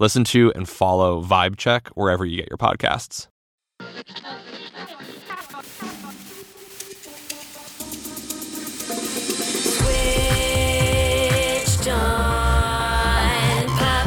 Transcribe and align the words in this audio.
Listen 0.00 0.22
to 0.24 0.52
and 0.54 0.68
follow 0.68 1.20
Vibe 1.22 1.56
Check 1.56 1.88
wherever 1.88 2.24
you 2.24 2.36
get 2.36 2.48
your 2.48 2.56
podcasts. 2.56 3.26
Switched 10.68 11.88
on 11.88 13.66
pop. 13.76 14.06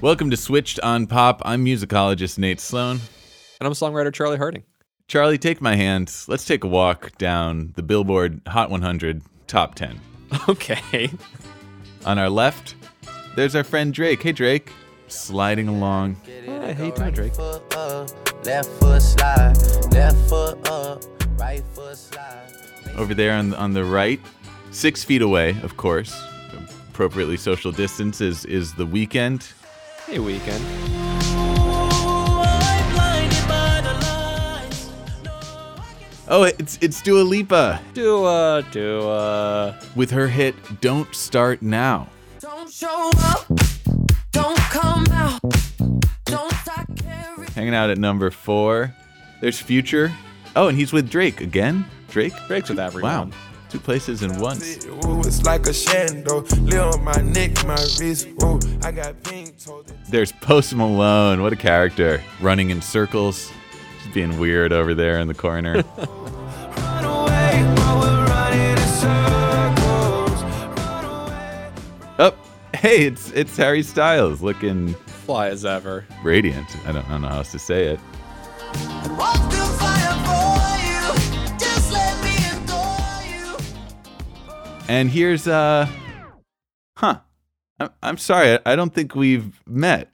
Welcome 0.00 0.30
to 0.30 0.36
Switched 0.36 0.78
on 0.80 1.08
Pop. 1.08 1.42
I'm 1.44 1.64
musicologist 1.64 2.38
Nate 2.38 2.60
Sloan. 2.60 3.00
And 3.60 3.66
I'm 3.66 3.72
songwriter 3.72 4.12
Charlie 4.14 4.36
Harding. 4.36 4.62
Charlie, 5.08 5.38
take 5.38 5.60
my 5.60 5.74
hand. 5.74 6.14
Let's 6.28 6.44
take 6.44 6.62
a 6.62 6.68
walk 6.68 7.18
down 7.18 7.72
the 7.74 7.82
Billboard 7.82 8.40
Hot 8.46 8.70
100 8.70 9.22
Top 9.48 9.74
10. 9.74 10.00
Okay. 10.48 11.10
On 12.04 12.18
our 12.18 12.30
left, 12.30 12.76
there's 13.36 13.54
our 13.54 13.62
friend 13.62 13.94
Drake. 13.94 14.22
Hey, 14.22 14.32
Drake. 14.32 14.72
Sliding 15.08 15.68
along. 15.68 16.16
Hey, 16.24 16.74
how 16.74 16.84
you 16.84 16.92
doing, 16.92 17.12
Drake? 17.12 17.38
left 17.38 18.68
foot 18.80 19.02
slide, 19.02 19.56
left 19.92 20.16
foot 20.28 20.68
up, 20.68 21.02
right 21.38 21.62
foot 21.74 21.96
slide. 21.96 22.50
Over 22.96 23.14
there 23.14 23.32
on, 23.32 23.54
on 23.54 23.72
the 23.72 23.84
right, 23.84 24.20
six 24.70 25.04
feet 25.04 25.22
away, 25.22 25.56
of 25.62 25.76
course. 25.76 26.20
Appropriately 26.88 27.36
social 27.36 27.72
distance 27.72 28.20
is, 28.20 28.44
is 28.46 28.74
the 28.74 28.86
Weeknd. 28.86 29.52
Hey, 30.06 30.18
Weeknd. 30.18 30.62
Oh, 36.28 36.42
it's 36.42 36.76
it's 36.80 37.00
Dua 37.02 37.22
Lipa 37.22 37.80
Do 37.94 38.24
uh 38.24 38.60
do 38.72 39.08
uh 39.08 39.80
with 39.94 40.10
her 40.10 40.26
hit 40.26 40.56
"Don't 40.80 41.14
Start 41.14 41.62
Now." 41.62 42.08
Hanging 47.54 47.74
out 47.74 47.88
at 47.88 47.96
number 47.96 48.30
four. 48.30 48.94
There's 49.40 49.58
Future. 49.58 50.12
Oh, 50.54 50.68
and 50.68 50.76
he's 50.76 50.92
with 50.92 51.08
Drake 51.08 51.40
again. 51.40 51.86
Drake. 52.10 52.34
Drake's 52.46 52.68
with 52.68 52.78
everyone. 52.78 53.30
Wow, 53.30 53.36
two 53.70 53.78
places 53.78 54.22
in 54.22 54.38
once. 54.38 54.84
Ooh, 54.84 55.20
it's 55.20 55.42
like 55.44 55.62
a 55.62 55.70
shanda. 55.70 56.44
Lil 56.70 56.92
on 56.92 57.02
my 57.02 57.16
neck, 57.22 57.66
my 57.66 57.76
wrist. 57.98 58.28
Ooh, 58.42 58.60
I 58.82 58.92
got 58.92 59.22
pink 59.22 59.58
told 59.58 59.88
it. 59.88 59.96
There's 60.10 60.32
Post 60.32 60.74
Malone. 60.74 61.40
What 61.40 61.54
a 61.54 61.56
character. 61.56 62.22
Running 62.42 62.68
in 62.68 62.82
circles. 62.82 63.50
Just 64.02 64.12
being 64.12 64.38
weird 64.38 64.74
over 64.74 64.94
there 64.94 65.18
in 65.18 65.28
the 65.28 65.34
corner. 65.34 65.82
hey, 72.86 73.06
it's 73.06 73.32
it's 73.32 73.56
Harry 73.56 73.82
Styles 73.82 74.42
looking 74.42 74.94
Fly 75.24 75.48
as 75.48 75.64
ever. 75.64 76.04
radiant. 76.22 76.68
I 76.86 76.92
don't, 76.92 77.04
I 77.06 77.08
don't 77.10 77.22
know 77.22 77.28
how 77.28 77.38
else 77.38 77.50
to 77.50 77.58
say 77.58 77.86
it. 77.86 78.00
Walk 79.18 79.34
through 79.50 79.64
fire 79.74 80.14
for 80.24 80.54
you, 80.86 81.58
just 81.58 81.92
let 81.92 82.14
me 82.22 82.36
adore 82.62 83.24
you. 83.26 83.56
And 84.88 85.10
here's 85.10 85.48
uh 85.48 85.88
huh. 86.96 87.18
I'm, 87.80 87.90
I'm 88.04 88.18
sorry, 88.18 88.52
I, 88.52 88.60
I 88.64 88.76
don't 88.76 88.94
think 88.94 89.16
we've 89.16 89.60
met. 89.66 90.12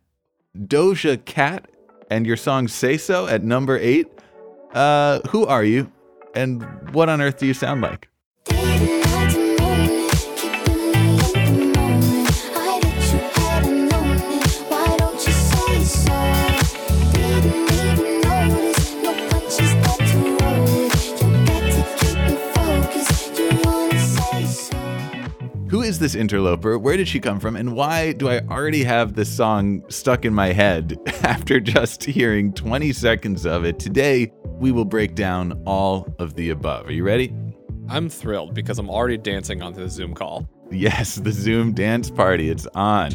Doja 0.57 1.23
Cat 1.27 1.71
and 2.11 2.27
your 2.27 2.39
song 2.39 2.69
Say 2.69 2.97
So 2.97 3.27
at 3.27 3.45
number 3.45 3.77
eight. 3.77 4.09
Uh 4.73 5.21
who 5.29 5.45
are 5.45 5.65
you? 5.65 5.93
And 6.35 6.63
what 6.95 7.11
on 7.11 7.21
earth 7.21 7.39
do 7.39 7.45
you 7.47 7.53
sound 7.53 7.83
like? 7.83 8.09
Who 25.73 25.81
is 25.81 25.99
this 25.99 26.15
interloper? 26.15 26.79
Where 26.79 26.99
did 26.99 27.09
she 27.09 27.19
come 27.19 27.41
from? 27.41 27.57
And 27.57 27.73
why 27.73 28.13
do 28.13 28.29
I 28.29 28.41
already 28.41 28.85
have 28.85 29.15
this 29.15 29.35
song 29.35 29.83
stuck 29.89 30.27
in 30.27 30.35
my 30.35 30.53
head 30.53 30.99
after 31.23 31.61
just 31.61 32.05
hearing 32.05 32.53
20 32.53 32.93
seconds 32.93 33.47
of 33.47 33.65
it? 33.65 33.79
Today, 33.79 34.31
we 34.45 34.71
will 34.71 34.85
break 34.85 35.15
down 35.15 35.63
all 35.65 36.15
of 36.19 36.35
the 36.35 36.51
above. 36.51 36.89
Are 36.89 36.93
you 36.93 37.05
ready? 37.05 37.35
I'm 37.89 38.11
thrilled 38.11 38.53
because 38.53 38.79
I'm 38.79 38.91
already 38.91 39.17
dancing 39.17 39.63
onto 39.63 39.81
the 39.81 39.89
Zoom 39.89 40.13
call. 40.13 40.47
Yes, 40.71 41.15
the 41.15 41.33
Zoom 41.33 41.73
dance 41.73 42.11
party. 42.11 42.51
It's 42.51 42.67
on. 42.75 43.13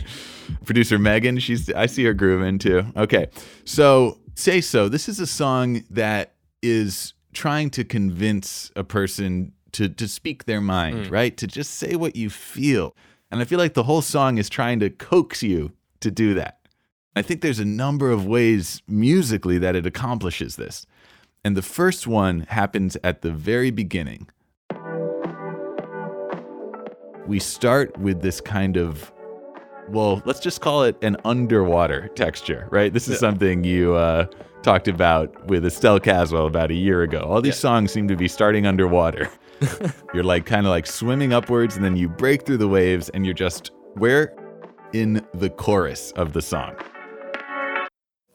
Producer 0.66 0.98
Megan, 0.98 1.38
she's 1.38 1.72
I 1.72 1.86
see 1.86 2.06
her 2.06 2.16
grooving 2.16 2.58
too. 2.58 2.88
Okay. 2.98 3.28
So, 3.66 4.18
Say 4.34 4.62
So, 4.62 4.90
this 4.90 5.08
is 5.08 5.20
a 5.20 5.28
song 5.28 5.84
that 5.92 6.34
is 6.64 7.14
trying 7.34 7.70
to 7.70 7.84
convince 7.84 8.72
a 8.76 8.84
person 8.84 9.54
to 9.74 9.90
to 9.90 10.08
speak 10.08 10.46
their 10.46 10.62
mind, 10.62 11.10
right? 11.12 11.36
To 11.38 11.48
just 11.48 11.76
say 11.76 11.96
what 11.96 12.16
you 12.16 12.30
feel. 12.30 12.96
And 13.30 13.42
I 13.42 13.46
feel 13.46 13.60
like 13.60 13.74
the 13.74 13.84
whole 13.84 14.02
song 14.02 14.38
is 14.38 14.50
trying 14.50 14.80
to 14.80 14.90
coax 14.90 15.44
you 15.44 15.74
to 16.00 16.10
do 16.10 16.34
that. 16.36 16.60
I 17.16 17.22
think 17.22 17.42
there's 17.42 17.60
a 17.60 17.66
number 17.66 18.12
of 18.12 18.26
ways 18.26 18.82
musically 18.88 19.58
that 19.58 19.76
it 19.76 19.86
accomplishes 19.86 20.56
this. 20.56 20.86
And 21.44 21.58
the 21.58 21.62
first 21.62 22.08
one 22.08 22.42
happens 22.50 22.98
at 23.04 23.22
the 23.22 23.32
very 23.32 23.72
beginning 23.72 24.30
we 27.28 27.40
start 27.40 27.96
with 27.98 28.22
this 28.22 28.40
kind 28.40 28.78
of 28.78 29.12
well 29.90 30.22
let's 30.26 30.40
just 30.40 30.62
call 30.62 30.84
it 30.84 30.98
an 31.02 31.18
underwater 31.26 32.08
texture 32.10 32.68
right 32.72 32.94
this 32.94 33.08
is 33.08 33.20
something 33.20 33.64
you 33.64 33.96
uh, 33.96 34.26
talked 34.64 34.88
about 34.88 35.46
with 35.48 35.66
estelle 35.66 36.00
caswell 36.00 36.48
about 36.48 36.72
a 36.72 36.76
year 36.76 37.04
ago 37.04 37.20
all 37.20 37.42
these 37.42 37.58
songs 37.58 37.92
seem 37.92 38.08
to 38.08 38.16
be 38.16 38.28
starting 38.28 38.66
underwater 38.66 39.30
you're 40.14 40.24
like 40.24 40.46
kind 40.46 40.66
of 40.66 40.70
like 40.70 40.86
swimming 40.88 41.34
upwards 41.34 41.76
and 41.76 41.84
then 41.84 41.96
you 41.96 42.08
break 42.08 42.46
through 42.46 42.58
the 42.58 42.68
waves 42.68 43.10
and 43.10 43.26
you're 43.26 43.34
just 43.34 43.72
where 43.96 44.34
in 44.94 45.26
the 45.34 45.50
chorus 45.50 46.12
of 46.14 46.34
the 46.34 46.42
song 46.42 46.76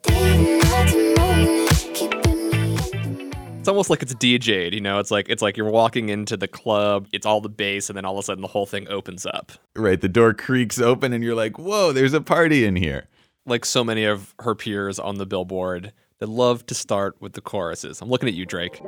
Didn't 0.05 0.59
like 0.69 0.87
to 0.91 1.15
know 1.15 1.37
it, 1.39 1.95
keeping 1.95 2.19
me 2.19 2.75
at 2.75 2.91
the 2.91 2.99
moment. 2.99 3.59
It's 3.59 3.67
almost 3.69 3.89
like 3.89 4.01
it's 4.01 4.13
DJ'd, 4.15 4.73
you 4.73 4.81
know. 4.81 4.99
It's 4.99 5.09
like 5.11 5.29
it's 5.29 5.41
like 5.41 5.55
you're 5.55 5.69
walking 5.71 6.09
into 6.09 6.35
the 6.35 6.47
club. 6.49 7.07
It's 7.13 7.25
all 7.25 7.39
the 7.39 7.49
bass, 7.49 7.89
and 7.89 7.95
then 7.97 8.03
all 8.05 8.13
of 8.17 8.19
a 8.19 8.23
sudden 8.23 8.41
the 8.41 8.47
whole 8.47 8.65
thing 8.65 8.87
opens 8.89 9.25
up. 9.25 9.53
right 9.75 9.99
the 10.01 10.09
door 10.09 10.33
creaks 10.33 10.79
open 10.79 11.13
and 11.13 11.23
you're 11.23 11.35
like 11.35 11.57
whoa 11.57 11.91
there's 11.93 12.13
a 12.13 12.21
party 12.21 12.65
in 12.65 12.75
here 12.75 13.07
Like 13.45 13.65
so 13.65 13.83
many 13.83 14.03
of 14.03 14.35
her 14.39 14.53
peers 14.55 14.99
on 14.99 15.15
the 15.17 15.25
billboard, 15.25 15.93
they 16.19 16.25
love 16.25 16.65
to 16.67 16.75
start 16.75 17.15
with 17.21 17.33
the 17.33 17.41
choruses. 17.41 18.01
I'm 18.01 18.09
looking 18.09 18.27
at 18.29 18.35
you, 18.35 18.45
Drake. 18.45 18.81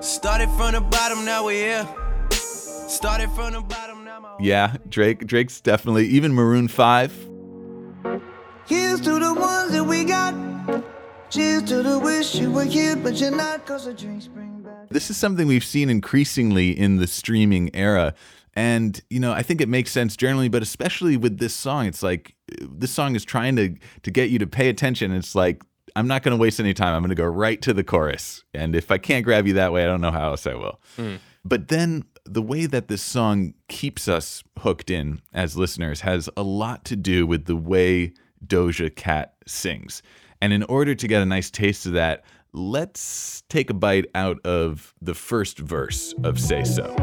Started 0.00 0.48
from 0.50 0.72
the 0.72 0.80
bottom, 0.80 1.24
now 1.24 1.44
we're 1.44 1.84
here. 1.84 1.88
Started 2.30 3.30
from 3.30 3.52
the 3.52 3.60
bottom, 3.60 4.04
now 4.04 4.20
my 4.20 4.36
yeah 4.40 4.76
drake 4.88 5.26
drake's 5.26 5.60
definitely 5.60 6.06
even 6.06 6.32
maroon 6.32 6.68
5 6.68 7.12
Here's 8.66 9.00
to 9.02 9.18
the 9.18 9.34
ones 9.34 9.72
that 9.72 9.84
we 9.84 10.04
got. 10.04 10.34
Cheers 11.30 11.64
to 11.64 11.82
the 11.82 11.98
wish 11.98 12.34
you 12.34 12.50
were 12.50 12.64
here, 12.64 12.96
but 12.96 13.14
you're 13.20 13.30
not, 13.30 13.64
cause 13.66 13.84
the 13.84 13.94
drinks 13.94 14.26
bring 14.26 14.62
back. 14.62 14.88
This 14.90 15.10
is 15.10 15.16
something 15.16 15.46
we've 15.46 15.64
seen 15.64 15.90
increasingly 15.90 16.70
in 16.70 16.96
the 16.96 17.06
streaming 17.06 17.74
era. 17.74 18.14
And, 18.54 19.00
you 19.10 19.20
know, 19.20 19.32
I 19.32 19.42
think 19.42 19.60
it 19.60 19.68
makes 19.68 19.92
sense 19.92 20.16
generally, 20.16 20.48
but 20.48 20.62
especially 20.62 21.16
with 21.16 21.38
this 21.38 21.54
song, 21.54 21.86
it's 21.86 22.02
like 22.02 22.34
this 22.60 22.90
song 22.90 23.14
is 23.14 23.24
trying 23.24 23.54
to 23.56 23.74
to 24.02 24.10
get 24.10 24.30
you 24.30 24.38
to 24.38 24.46
pay 24.46 24.68
attention. 24.68 25.12
It's 25.12 25.34
like, 25.34 25.62
I'm 25.96 26.06
not 26.06 26.22
going 26.22 26.36
to 26.36 26.40
waste 26.40 26.60
any 26.60 26.74
time. 26.74 26.94
I'm 26.94 27.00
going 27.00 27.08
to 27.08 27.14
go 27.14 27.24
right 27.24 27.60
to 27.62 27.72
the 27.72 27.82
chorus. 27.82 28.44
And 28.52 28.76
if 28.76 28.90
I 28.90 28.98
can't 28.98 29.24
grab 29.24 29.46
you 29.46 29.54
that 29.54 29.72
way, 29.72 29.82
I 29.82 29.86
don't 29.86 30.02
know 30.02 30.10
how 30.10 30.28
else 30.28 30.46
I 30.46 30.54
will. 30.54 30.78
Hmm. 30.96 31.14
But 31.42 31.68
then 31.68 32.04
the 32.26 32.42
way 32.42 32.66
that 32.66 32.88
this 32.88 33.00
song 33.00 33.54
keeps 33.68 34.06
us 34.06 34.44
hooked 34.58 34.90
in 34.90 35.22
as 35.32 35.56
listeners 35.56 36.02
has 36.02 36.28
a 36.36 36.42
lot 36.42 36.84
to 36.84 36.96
do 36.96 37.26
with 37.26 37.46
the 37.46 37.56
way 37.56 38.12
Doja 38.46 38.94
Cat 38.94 39.34
sings. 39.46 40.02
And 40.42 40.52
in 40.52 40.64
order 40.64 40.94
to 40.94 41.08
get 41.08 41.22
a 41.22 41.26
nice 41.26 41.50
taste 41.50 41.86
of 41.86 41.92
that, 41.94 42.24
let's 42.52 43.42
take 43.48 43.70
a 43.70 43.74
bite 43.74 44.04
out 44.14 44.44
of 44.44 44.92
the 45.00 45.14
first 45.14 45.58
verse 45.58 46.14
of 46.24 46.38
Say 46.38 46.64
So. 46.64 46.94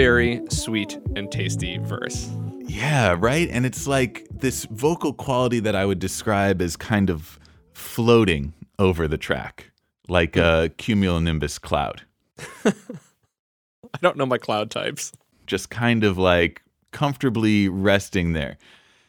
Very 0.00 0.40
sweet 0.48 0.98
and 1.14 1.30
tasty 1.30 1.76
verse. 1.76 2.30
Yeah, 2.60 3.14
right? 3.18 3.50
And 3.50 3.66
it's 3.66 3.86
like 3.86 4.26
this 4.32 4.64
vocal 4.70 5.12
quality 5.12 5.60
that 5.60 5.76
I 5.76 5.84
would 5.84 5.98
describe 5.98 6.62
as 6.62 6.74
kind 6.74 7.10
of 7.10 7.38
floating 7.74 8.54
over 8.78 9.06
the 9.06 9.18
track, 9.18 9.72
like 10.08 10.38
a 10.38 10.72
cumulonimbus 10.78 11.60
cloud. 11.60 12.00
I 12.64 13.98
don't 14.00 14.16
know 14.16 14.24
my 14.24 14.38
cloud 14.38 14.70
types. 14.70 15.12
Just 15.46 15.68
kind 15.68 16.02
of 16.02 16.16
like 16.16 16.62
comfortably 16.92 17.68
resting 17.68 18.32
there. 18.32 18.56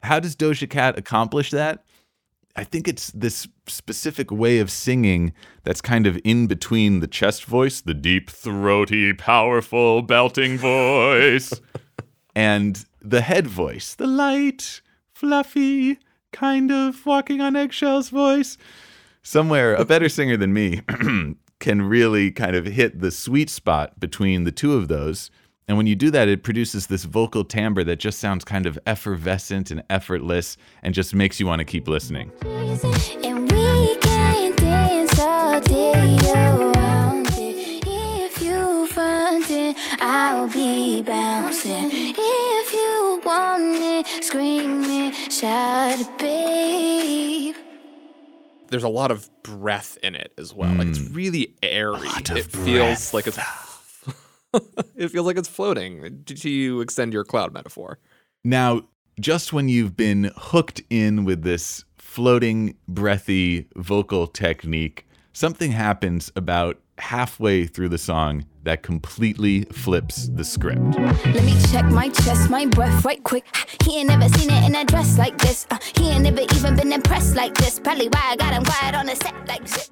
How 0.04 0.20
does 0.20 0.36
Doja 0.36 0.70
Cat 0.70 0.98
accomplish 0.98 1.52
that? 1.52 1.86
I 2.56 2.64
think 2.64 2.88
it's 2.88 3.12
this 3.12 3.48
specific 3.68 4.32
way 4.32 4.60
of 4.60 4.70
singing 4.70 5.34
that's 5.64 5.82
kind 5.82 6.06
of 6.06 6.20
in 6.24 6.48
between 6.48 7.00
the 7.00 7.08
chest 7.08 7.46
voice, 7.46 7.82
the 7.82 7.94
deep, 7.94 8.30
throaty, 8.30 9.14
powerful, 9.14 10.02
belting 10.02 10.58
voice, 10.58 11.54
and 12.36 12.84
the 13.02 13.22
head 13.22 13.48
voice, 13.48 13.94
the 13.96 14.08
light, 14.08 14.82
fluffy, 15.14 16.00
kind 16.32 16.72
of 16.72 17.06
walking 17.06 17.42
on 17.42 17.56
eggshells 17.56 18.10
voice. 18.10 18.58
Somewhere, 19.24 19.76
a 19.76 19.86
better 19.86 20.10
singer 20.18 20.38
than 20.38 20.54
me 20.54 20.82
can 21.60 21.82
really 21.84 22.32
kind 22.32 22.56
of 22.56 22.66
hit 22.66 23.00
the 23.00 23.12
sweet 23.12 23.50
spot 23.50 24.00
between 24.00 24.44
the 24.44 24.52
two 24.52 24.74
of 24.74 24.88
those. 24.88 25.30
And 25.68 25.78
when 25.78 25.88
you 25.88 25.96
do 25.96 26.12
that, 26.12 26.28
it 26.28 26.44
produces 26.44 26.88
this 26.88 27.06
vocal 27.06 27.46
timbre 27.46 27.84
that 27.84 27.98
just 27.98 28.20
sounds 28.20 28.44
kind 28.44 28.66
of 28.66 28.78
effervescent 28.86 29.72
and 29.72 29.84
effortless 29.90 30.58
and 30.84 30.94
just 30.94 31.16
makes 31.16 31.40
you 31.40 31.48
want 31.48 31.60
to 31.60 31.66
keep 31.66 31.88
listening. 31.88 32.32
And 32.44 33.52
we 33.52 33.96
can 33.98 34.56
dance 34.56 35.20
all 35.20 35.62
day 35.62 36.18
around 36.34 37.28
it. 37.28 37.84
If 37.88 38.42
you 38.42 38.88
I'll 40.02 40.50
be 40.50 41.04
bouncing. 41.04 41.90
If 41.92 42.74
you 42.74 43.22
want 43.24 44.08
it, 44.08 44.24
scream 44.24 44.84
it, 44.84 45.32
shout 45.32 46.00
it, 46.00 46.18
babe. 46.18 47.56
There's 48.70 48.84
a 48.84 48.90
lot 48.90 49.12
of 49.12 49.30
breath 49.44 49.98
in 50.02 50.16
it 50.16 50.34
as 50.38 50.54
well. 50.54 50.74
Like 50.74 50.88
it's 50.88 51.00
mm. 51.00 51.16
really 51.16 51.56
airy. 51.62 52.08
lot 52.08 52.30
of 52.30 52.38
it 52.38 52.46
feels 52.46 53.14
like 53.14 53.28
it's 53.28 53.38
it 54.96 55.10
feels 55.10 55.26
like 55.26 55.38
it's 55.38 55.48
floating. 55.48 56.24
To 56.26 56.50
you 56.50 56.82
extend 56.82 57.14
your 57.14 57.24
cloud 57.24 57.54
metaphor. 57.54 58.00
Now, 58.44 58.82
just 59.20 59.54
when 59.54 59.70
you've 59.70 59.96
been 59.96 60.32
hooked 60.36 60.82
in 60.90 61.26
with 61.26 61.44
this 61.44 61.84
floating, 61.98 62.76
breathy 62.88 63.68
vocal 63.76 64.28
technique, 64.28 65.08
something 65.34 65.72
happens 65.72 66.32
about 66.36 66.80
halfway 66.98 67.66
through 67.66 67.90
the 67.90 67.98
song 67.98 68.46
that 68.64 68.84
completely 68.84 69.64
flips 69.66 70.28
the 70.28 70.44
script. 70.44 70.82
Let 71.26 71.44
me 71.44 71.60
check 71.72 71.86
my 71.86 72.10
chest, 72.10 72.50
my 72.50 72.66
breath 72.66 73.04
right 73.04 73.24
quick. 73.24 73.46
He 73.84 74.00
ain't 74.00 74.10
never 74.10 74.30
seen 74.38 74.52
it 74.52 74.64
in 74.66 74.76
a 74.76 74.86
dress 74.86 75.18
like 75.18 75.38
this. 75.40 75.66
Uh, 75.72 75.78
he 75.98 76.10
ain't 76.10 76.24
never 76.24 76.42
even 76.42 76.76
been 76.76 76.92
impressed 76.94 77.36
like 77.36 77.56
this. 77.56 77.80
Probably 77.80 78.08
why 78.08 78.22
I 78.32 78.36
got 78.36 78.54
him 78.54 78.64
quiet 78.64 78.96
on 78.96 79.08
the 79.08 79.16
set 79.16 79.48
like 79.48 79.62
this. 79.62 79.90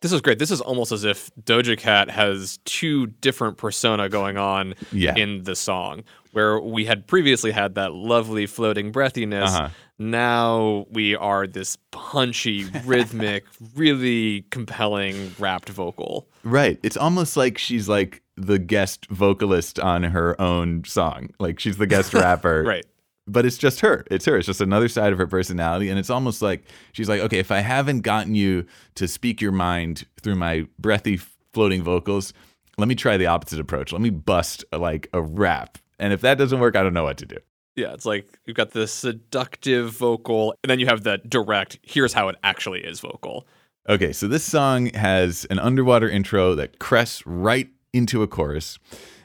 This 0.00 0.12
is 0.12 0.20
great. 0.20 0.38
This 0.38 0.50
is 0.50 0.60
almost 0.60 0.92
as 0.92 1.04
if 1.04 1.30
Doja 1.42 1.76
Cat 1.76 2.08
has 2.10 2.58
two 2.64 3.08
different 3.08 3.56
persona 3.56 4.08
going 4.08 4.36
on 4.36 4.74
Yeah. 4.92 5.14
in 5.16 5.42
the 5.44 5.56
song. 5.56 6.04
Where 6.32 6.60
we 6.60 6.84
had 6.84 7.06
previously 7.06 7.50
had 7.50 7.74
that 7.76 7.94
lovely 7.94 8.46
floating 8.46 8.92
breathiness. 8.92 9.46
Uh-huh. 9.48 9.68
Now 9.98 10.86
we 10.90 11.16
are 11.16 11.46
this 11.46 11.76
punchy, 11.90 12.64
rhythmic, 12.84 13.44
really 13.74 14.42
compelling 14.50 15.34
rapped 15.38 15.68
vocal. 15.70 16.28
Right. 16.44 16.78
It's 16.84 16.96
almost 16.96 17.36
like 17.36 17.58
she's 17.58 17.88
like 17.88 18.22
the 18.36 18.58
guest 18.58 19.06
vocalist 19.10 19.80
on 19.80 20.04
her 20.04 20.40
own 20.40 20.84
song. 20.84 21.30
Like 21.40 21.58
she's 21.58 21.78
the 21.78 21.86
guest 21.86 22.14
rapper. 22.14 22.62
Right. 22.62 22.86
But 23.28 23.44
it's 23.44 23.58
just 23.58 23.80
her. 23.80 24.04
It's 24.10 24.24
her. 24.24 24.38
It's 24.38 24.46
just 24.46 24.60
another 24.60 24.88
side 24.88 25.12
of 25.12 25.18
her 25.18 25.26
personality. 25.26 25.90
And 25.90 25.98
it's 25.98 26.10
almost 26.10 26.40
like 26.40 26.64
she's 26.92 27.08
like, 27.08 27.20
okay, 27.20 27.38
if 27.38 27.50
I 27.50 27.60
haven't 27.60 28.00
gotten 28.00 28.34
you 28.34 28.64
to 28.94 29.06
speak 29.06 29.40
your 29.40 29.52
mind 29.52 30.06
through 30.22 30.36
my 30.36 30.66
breathy 30.78 31.20
floating 31.52 31.82
vocals, 31.82 32.32
let 32.78 32.88
me 32.88 32.94
try 32.94 33.16
the 33.16 33.26
opposite 33.26 33.60
approach. 33.60 33.92
Let 33.92 34.00
me 34.00 34.10
bust 34.10 34.64
like 34.72 35.08
a 35.12 35.20
rap. 35.20 35.78
And 35.98 36.12
if 36.12 36.20
that 36.22 36.38
doesn't 36.38 36.58
work, 36.58 36.76
I 36.76 36.82
don't 36.82 36.94
know 36.94 37.04
what 37.04 37.18
to 37.18 37.26
do. 37.26 37.36
Yeah, 37.76 37.92
it's 37.92 38.06
like 38.06 38.38
you've 38.44 38.56
got 38.56 38.72
the 38.72 38.88
seductive 38.88 39.90
vocal, 39.90 40.54
and 40.64 40.70
then 40.70 40.80
you 40.80 40.86
have 40.86 41.04
the 41.04 41.18
direct, 41.18 41.78
here's 41.82 42.12
how 42.12 42.28
it 42.28 42.36
actually 42.42 42.80
is 42.80 42.98
vocal. 42.98 43.46
Okay, 43.88 44.12
so 44.12 44.26
this 44.26 44.42
song 44.44 44.86
has 44.94 45.44
an 45.46 45.58
underwater 45.58 46.08
intro 46.08 46.56
that 46.56 46.78
crests 46.78 47.24
right 47.24 47.68
into 47.92 48.22
a 48.22 48.26
chorus. 48.26 48.78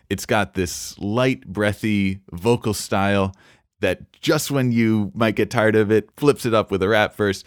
It's 0.09 0.25
got 0.27 0.53
this 0.53 0.97
light, 0.99 1.47
breathy 1.47 2.19
vocal 2.31 2.75
style 2.75 3.35
that 3.83 3.99
just 4.21 4.49
when 4.49 4.71
you 4.71 5.11
might 5.13 5.35
get 5.35 5.51
tired 5.51 5.75
of 5.75 5.91
it, 5.91 6.09
flips 6.17 6.45
it 6.45 6.53
up 6.53 6.71
with 6.71 6.81
a 6.81 6.87
rap 6.87 7.15
verse. 7.15 7.43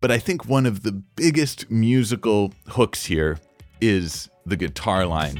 But 0.00 0.10
I 0.10 0.18
think 0.18 0.46
one 0.46 0.64
of 0.64 0.82
the 0.82 0.92
biggest 0.92 1.70
musical 1.70 2.52
hooks 2.68 3.06
here 3.06 3.38
is 3.80 4.30
the 4.46 4.56
guitar 4.56 5.06
line. 5.06 5.36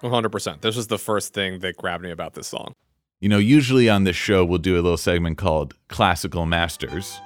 One 0.00 0.12
hundred 0.12 0.30
percent. 0.30 0.62
This 0.62 0.76
was 0.76 0.86
the 0.86 0.98
first 0.98 1.34
thing 1.34 1.60
that 1.60 1.76
grabbed 1.76 2.04
me 2.04 2.10
about 2.10 2.34
this 2.34 2.46
song. 2.46 2.74
You 3.18 3.28
know, 3.28 3.38
usually 3.38 3.88
on 3.88 4.04
this 4.04 4.14
show, 4.14 4.44
we'll 4.44 4.58
do 4.58 4.74
a 4.74 4.82
little 4.82 4.96
segment 4.96 5.38
called 5.38 5.74
Classical 5.88 6.46
Masters. 6.46 7.18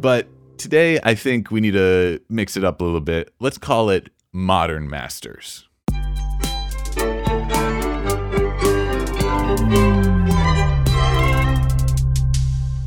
But 0.00 0.28
today, 0.58 1.00
I 1.02 1.16
think 1.16 1.50
we 1.50 1.60
need 1.60 1.72
to 1.72 2.20
mix 2.28 2.56
it 2.56 2.62
up 2.62 2.80
a 2.80 2.84
little 2.84 3.00
bit. 3.00 3.34
Let's 3.40 3.58
call 3.58 3.90
it 3.90 4.10
Modern 4.32 4.88
Masters. 4.88 5.66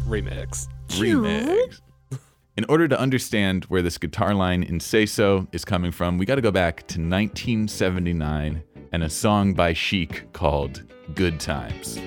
Remix. 0.08 0.70
Remix. 0.88 1.82
In 2.56 2.64
order 2.70 2.88
to 2.88 2.98
understand 2.98 3.66
where 3.66 3.82
this 3.82 3.98
guitar 3.98 4.34
line 4.34 4.64
in 4.64 4.80
Say 4.80 5.06
So 5.06 5.48
is 5.52 5.66
coming 5.66 5.92
from, 5.92 6.18
we 6.18 6.26
got 6.26 6.36
to 6.36 6.42
go 6.42 6.52
back 6.52 6.78
to 6.88 7.00
1979 7.00 8.64
and 8.94 9.04
a 9.04 9.10
song 9.10 9.54
by 9.54 9.74
Chic 9.74 10.32
called 10.32 10.84
Good 11.14 11.42
Times. 11.42 12.00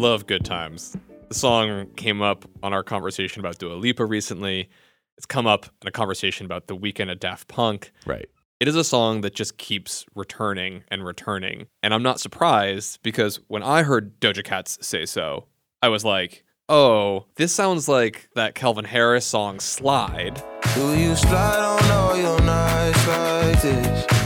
Love 0.00 0.26
Good 0.26 0.46
Times. 0.46 0.96
The 1.28 1.34
song 1.34 1.86
came 1.94 2.22
up 2.22 2.46
on 2.62 2.72
our 2.72 2.82
conversation 2.82 3.40
about 3.40 3.58
Dua 3.58 3.74
Lipa 3.74 4.06
recently. 4.06 4.70
It's 5.18 5.26
come 5.26 5.46
up 5.46 5.66
in 5.82 5.88
a 5.88 5.90
conversation 5.90 6.46
about 6.46 6.68
the 6.68 6.76
Weeknd 6.76 7.10
at 7.10 7.20
Daft 7.20 7.48
Punk. 7.48 7.92
Right. 8.06 8.26
It 8.60 8.66
is 8.66 8.76
a 8.76 8.82
song 8.82 9.20
that 9.20 9.34
just 9.34 9.58
keeps 9.58 10.06
returning 10.14 10.84
and 10.88 11.04
returning. 11.04 11.66
And 11.82 11.92
I'm 11.92 12.02
not 12.02 12.18
surprised 12.18 13.02
because 13.02 13.40
when 13.48 13.62
I 13.62 13.82
heard 13.82 14.18
Doja 14.20 14.42
Cat's 14.42 14.78
Say 14.80 15.04
So, 15.04 15.48
I 15.82 15.88
was 15.88 16.02
like, 16.02 16.44
oh, 16.70 17.26
this 17.36 17.52
sounds 17.52 17.86
like 17.86 18.30
that 18.34 18.54
Calvin 18.54 18.86
Harris 18.86 19.26
song 19.26 19.60
Slide. 19.60 20.42
Do 20.74 20.98
you 20.98 21.14
slide 21.14 21.58
on 21.58 21.90
all 21.90 22.16
your 22.16 22.40
nights 22.40 23.06
like 23.06 23.60
this? 23.60 24.19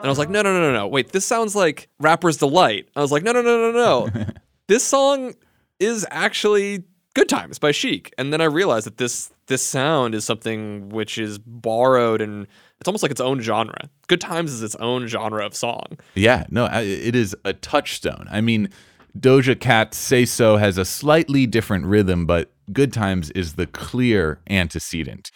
And 0.00 0.06
I 0.06 0.08
was 0.08 0.18
like, 0.18 0.30
no, 0.30 0.40
no, 0.40 0.54
no, 0.54 0.60
no, 0.60 0.72
no. 0.72 0.88
Wait, 0.88 1.12
this 1.12 1.26
sounds 1.26 1.54
like 1.54 1.90
Rapper's 1.98 2.38
Delight. 2.38 2.88
I 2.96 3.02
was 3.02 3.12
like, 3.12 3.22
no, 3.22 3.32
no, 3.32 3.42
no, 3.42 3.70
no, 3.70 4.06
no. 4.06 4.24
this 4.66 4.82
song 4.82 5.34
is 5.78 6.06
actually 6.10 6.84
Good 7.12 7.28
Times 7.28 7.58
by 7.58 7.70
Chic. 7.70 8.10
And 8.16 8.32
then 8.32 8.40
I 8.40 8.44
realized 8.44 8.86
that 8.86 8.96
this 8.96 9.30
this 9.48 9.62
sound 9.62 10.14
is 10.14 10.24
something 10.24 10.88
which 10.88 11.18
is 11.18 11.38
borrowed 11.38 12.22
and 12.22 12.46
it's 12.80 12.88
almost 12.88 13.02
like 13.02 13.10
its 13.10 13.20
own 13.20 13.40
genre. 13.40 13.90
Good 14.06 14.22
Times 14.22 14.52
is 14.52 14.62
its 14.62 14.74
own 14.76 15.06
genre 15.06 15.44
of 15.44 15.54
song. 15.54 15.98
Yeah, 16.14 16.44
no, 16.48 16.66
it 16.72 17.14
is 17.14 17.36
a 17.44 17.52
touchstone. 17.52 18.26
I 18.30 18.40
mean, 18.40 18.70
Doja 19.18 19.58
Cat 19.58 19.92
Say 19.92 20.24
So 20.24 20.56
has 20.56 20.78
a 20.78 20.86
slightly 20.86 21.46
different 21.46 21.84
rhythm, 21.84 22.24
but 22.24 22.52
Good 22.72 22.94
Times 22.94 23.30
is 23.32 23.54
the 23.54 23.66
clear 23.66 24.40
antecedent. 24.48 25.30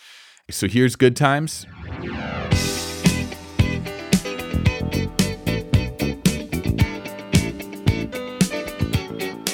So 0.48 0.68
here's 0.68 0.96
Good 0.96 1.16
Times. 1.16 1.66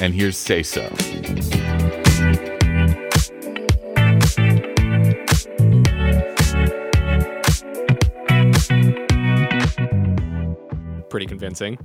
And 0.01 0.15
here's 0.15 0.39
Say 0.39 0.63
So. 0.63 0.89
Pretty 11.11 11.27
convincing. 11.27 11.77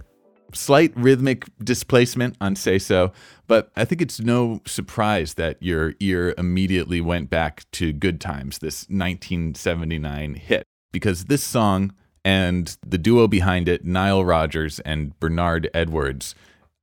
slight 0.54 0.94
rhythmic 0.96 1.46
displacement 1.62 2.38
on 2.40 2.56
Say 2.56 2.80
So, 2.80 3.12
but 3.48 3.70
I 3.76 3.84
think 3.84 4.02
it's 4.02 4.22
no 4.22 4.62
surprise 4.66 5.34
that 5.34 5.62
your 5.62 5.96
ear 6.00 6.34
immediately 6.38 7.02
went 7.02 7.30
back 7.30 7.66
to 7.74 7.92
Good 7.92 8.22
Times, 8.22 8.60
this 8.60 8.84
1979 8.84 10.36
hit, 10.36 10.64
because 10.94 11.26
this 11.26 11.44
song 11.44 11.94
and 12.24 12.78
the 12.86 12.98
duo 12.98 13.28
behind 13.28 13.68
it, 13.68 13.84
Nile 13.84 14.24
Rodgers 14.24 14.80
and 14.80 15.20
Bernard 15.20 15.70
Edwards, 15.74 16.34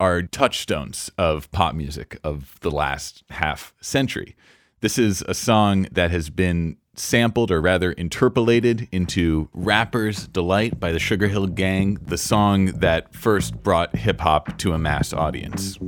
are 0.02 0.20
touchstones 0.20 1.12
of 1.16 1.48
pop 1.52 1.76
music 1.76 2.18
of 2.24 2.58
the 2.62 2.72
last 2.72 3.22
half 3.30 3.72
century. 3.80 4.34
This 4.80 4.98
is 4.98 5.22
a 5.28 5.32
song 5.32 5.86
that 5.92 6.10
has 6.10 6.28
been 6.28 6.76
sampled 6.96 7.52
or 7.52 7.60
rather 7.60 7.92
interpolated 7.92 8.88
into 8.90 9.48
Rapper's 9.52 10.26
Delight 10.26 10.80
by 10.80 10.90
the 10.90 10.98
Sugar 10.98 11.28
Hill 11.28 11.46
Gang, 11.46 11.98
the 12.04 12.18
song 12.18 12.66
that 12.80 13.14
first 13.14 13.62
brought 13.62 13.94
hip 13.94 14.20
hop 14.20 14.58
to 14.58 14.72
a 14.72 14.78
mass 14.78 15.12
audience. 15.12 15.78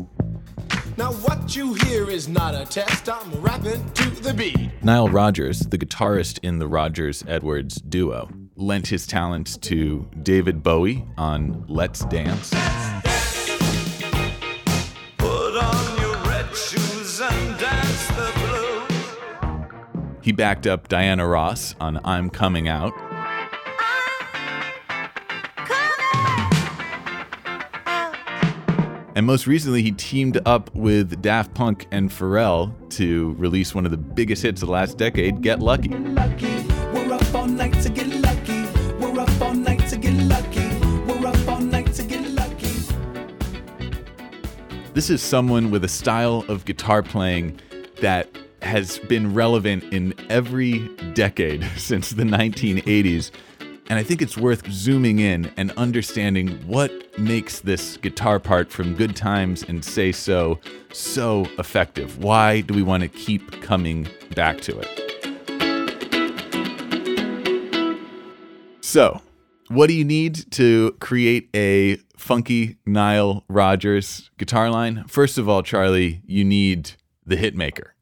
Now 0.97 1.13
what 1.13 1.57
you 1.57 1.75
hear 1.75 2.09
is 2.09 2.29
not 2.29 2.55
a 2.55 2.65
test. 2.65 3.09
I'm 3.09 3.43
rapping 3.43 3.91
to 3.95 4.11
the 4.11 4.33
beat. 4.33 4.71
Nile 4.85 5.09
Rodgers, 5.09 5.59
the 5.59 5.77
guitarist 5.77 6.39
in 6.45 6.61
the 6.61 6.69
Rodgers 6.69 7.25
Edwards 7.27 7.81
duo, 7.81 8.31
lent 8.55 8.87
his 8.87 9.09
talents 9.09 9.57
to 9.57 10.09
David 10.23 10.63
Bowie 10.63 11.05
on 11.19 11.65
Let's 11.67 12.05
Dance. 12.05 12.51
Put 12.51 12.94
He 20.25 20.33
backed 20.33 20.67
up 20.67 20.89
Diana 20.89 21.29
Ross 21.29 21.75
on 21.81 22.01
I'm 22.03 22.31
Coming 22.31 22.67
Out. 22.67 22.95
And 29.15 29.27
most 29.27 29.47
recently, 29.47 29.83
he 29.83 29.93
teamed 29.93 30.41
up 30.47 30.75
with 30.75 31.21
Daft 31.21 31.53
Punk 31.53 31.87
and 31.91 32.09
Pharrell 32.09 32.73
to 32.93 33.35
release 33.35 33.75
one 33.75 33.85
of 33.85 33.91
the 33.91 33.99
biggest 33.99 34.43
hits 34.43 34.63
of 34.63 34.69
the 34.69 34.73
last 34.73 34.97
decade, 34.97 35.43
Get 35.43 35.61
Lucky. 35.61 35.89
Get 35.89 36.01
get 36.01 36.09
get. 36.09 36.65
This 44.95 45.11
is 45.11 45.21
someone 45.21 45.71
with 45.71 45.85
a 45.85 45.89
style 45.89 46.47
of 46.49 46.65
guitar 46.65 47.03
playing 47.03 47.61
that 48.01 48.31
has 48.65 48.99
been 49.01 49.35
relevant 49.35 49.85
in 49.93 50.15
every 50.29 50.89
decade 51.15 51.65
since 51.77 52.11
the 52.11 52.25
1980s. 52.25 53.31
And 53.91 53.99
I 53.99 54.03
think 54.03 54.23
it's 54.23 54.37
worth 54.37 54.71
zooming 54.71 55.19
in 55.19 55.53
and 55.59 55.71
understanding 55.73 56.49
what 56.67 56.91
makes 57.19 57.61
this 57.61 57.99
guitar 57.99 58.41
part 58.41 58.71
from 58.71 58.95
Good 58.95 59.15
Times 59.15 59.63
and 59.63 59.85
Say 59.85 60.11
So 60.11 60.59
so 60.93 61.47
effective. 61.59 62.19
Why 62.19 62.63
do 62.63 62.73
we 62.73 62.83
want 62.83 63.03
to 63.03 63.09
keep 63.09 63.61
coming 63.61 64.09
back 64.35 64.61
to 64.63 64.81
it? 64.81 65.05
So, 68.81 69.21
what 69.69 69.89
do 69.89 69.95
you 69.95 70.05
need 70.05 70.51
to 70.53 70.97
create 71.01 71.51
a 71.55 71.97
funky 72.17 72.77
Nile 72.87 73.45
Rodgers 73.49 74.31
guitar 74.39 74.71
line? 74.71 75.05
First 75.09 75.37
of 75.37 75.49
all, 75.49 75.63
Charlie, 75.63 76.23
you 76.27 76.45
need 76.45 76.93
the 77.27 77.37
hitmaker. 77.37 77.94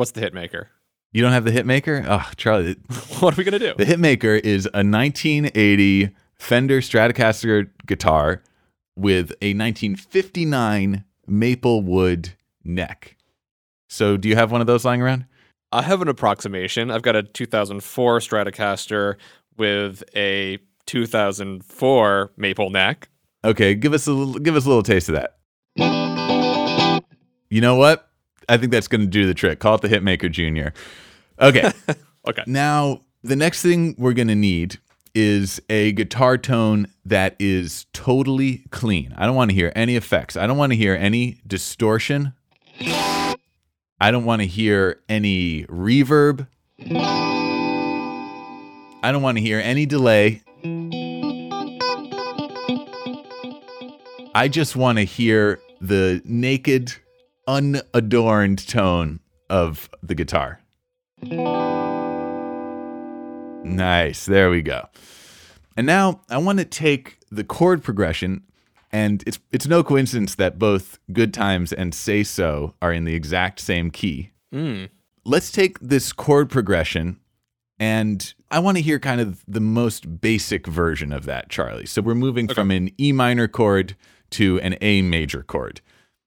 What's 0.00 0.12
the 0.12 0.20
hit 0.22 0.32
maker? 0.32 0.70
You 1.12 1.20
don't 1.20 1.32
have 1.32 1.44
the 1.44 1.50
hitmaker? 1.50 2.06
Oh, 2.08 2.26
Charlie, 2.36 2.72
What 3.18 3.34
are 3.34 3.36
we 3.36 3.44
gonna 3.44 3.58
do? 3.58 3.74
the 3.76 3.84
hitmaker 3.84 4.40
is 4.40 4.64
a 4.72 4.80
1980 4.80 6.16
Fender 6.38 6.80
Stratocaster 6.80 7.68
guitar 7.84 8.42
with 8.96 9.32
a 9.42 9.52
1959 9.52 11.04
maple 11.26 11.82
wood 11.82 12.32
neck. 12.64 13.18
So, 13.90 14.16
do 14.16 14.30
you 14.30 14.36
have 14.36 14.50
one 14.50 14.62
of 14.62 14.66
those 14.66 14.86
lying 14.86 15.02
around? 15.02 15.26
I 15.70 15.82
have 15.82 16.00
an 16.00 16.08
approximation. 16.08 16.90
I've 16.90 17.02
got 17.02 17.14
a 17.14 17.22
2004 17.22 18.20
Stratocaster 18.20 19.16
with 19.58 20.02
a 20.16 20.60
2004 20.86 22.32
maple 22.38 22.70
neck. 22.70 23.10
Okay, 23.44 23.74
give 23.74 23.92
us 23.92 24.06
a 24.06 24.12
little, 24.12 24.40
give 24.40 24.56
us 24.56 24.64
a 24.64 24.68
little 24.68 24.82
taste 24.82 25.10
of 25.10 25.16
that. 25.16 25.36
You 27.50 27.60
know 27.60 27.76
what? 27.76 28.09
I 28.50 28.56
think 28.56 28.72
that's 28.72 28.88
going 28.88 29.02
to 29.02 29.06
do 29.06 29.26
the 29.26 29.34
trick. 29.34 29.60
Call 29.60 29.76
it 29.76 29.80
the 29.80 29.88
Hitmaker 29.88 30.30
Junior. 30.30 30.74
Okay. 31.40 31.70
Okay. 32.28 32.42
now, 32.46 33.00
the 33.22 33.34
next 33.34 33.62
thing 33.62 33.94
we're 33.96 34.12
going 34.12 34.28
to 34.28 34.34
need 34.34 34.78
is 35.14 35.58
a 35.70 35.92
guitar 35.92 36.36
tone 36.36 36.86
that 37.06 37.34
is 37.38 37.86
totally 37.94 38.64
clean. 38.70 39.14
I 39.16 39.24
don't 39.24 39.36
want 39.36 39.50
to 39.50 39.54
hear 39.54 39.72
any 39.74 39.96
effects. 39.96 40.36
I 40.36 40.46
don't 40.46 40.58
want 40.58 40.70
to 40.72 40.76
hear 40.76 40.94
any 40.94 41.40
distortion. 41.46 42.34
I 42.78 44.10
don't 44.10 44.26
want 44.26 44.42
to 44.42 44.46
hear 44.46 45.00
any 45.08 45.64
reverb. 45.64 46.46
I 49.02 49.10
don't 49.10 49.22
want 49.22 49.38
to 49.38 49.42
hear 49.42 49.60
any 49.60 49.86
delay. 49.86 50.42
I 54.34 54.48
just 54.48 54.76
want 54.76 54.98
to 54.98 55.04
hear 55.04 55.58
the 55.80 56.20
naked, 56.26 56.92
unadorned 57.50 58.66
tone 58.66 59.20
of 59.48 59.90
the 60.02 60.14
guitar. 60.14 60.60
Nice. 63.64 64.26
There 64.26 64.50
we 64.50 64.62
go. 64.62 64.88
And 65.76 65.86
now 65.86 66.22
I 66.28 66.38
want 66.38 66.58
to 66.58 66.64
take 66.64 67.18
the 67.30 67.44
chord 67.44 67.82
progression, 67.82 68.42
and 68.92 69.22
it's 69.26 69.38
it's 69.52 69.66
no 69.66 69.82
coincidence 69.82 70.34
that 70.36 70.58
both 70.58 70.98
Good 71.12 71.34
Times 71.34 71.72
and 71.72 71.94
Say 71.94 72.22
So 72.22 72.74
are 72.80 72.92
in 72.92 73.04
the 73.04 73.14
exact 73.14 73.60
same 73.60 73.90
key. 73.90 74.30
Hmm. 74.52 74.86
Let's 75.24 75.52
take 75.52 75.78
this 75.80 76.12
chord 76.12 76.50
progression, 76.50 77.20
and 77.78 78.32
I 78.50 78.58
want 78.58 78.78
to 78.78 78.82
hear 78.82 78.98
kind 78.98 79.20
of 79.20 79.44
the 79.46 79.60
most 79.60 80.20
basic 80.20 80.66
version 80.66 81.12
of 81.12 81.24
that, 81.26 81.50
Charlie. 81.50 81.86
So 81.86 82.02
we're 82.02 82.14
moving 82.14 82.48
from 82.48 82.70
an 82.70 82.90
E 83.00 83.12
minor 83.12 83.48
chord 83.48 83.96
to 84.30 84.58
an 84.60 84.76
A 84.80 85.02
major 85.02 85.42
chord. 85.42 85.80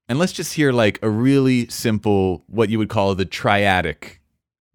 And 0.09 0.19
let's 0.19 0.33
just 0.33 0.53
hear 0.53 0.71
like 0.71 0.99
a 1.01 1.09
really 1.09 1.67
simple, 1.69 2.43
what 2.47 2.69
you 2.69 2.77
would 2.77 2.89
call 2.89 3.15
the 3.15 3.25
triadic 3.25 4.17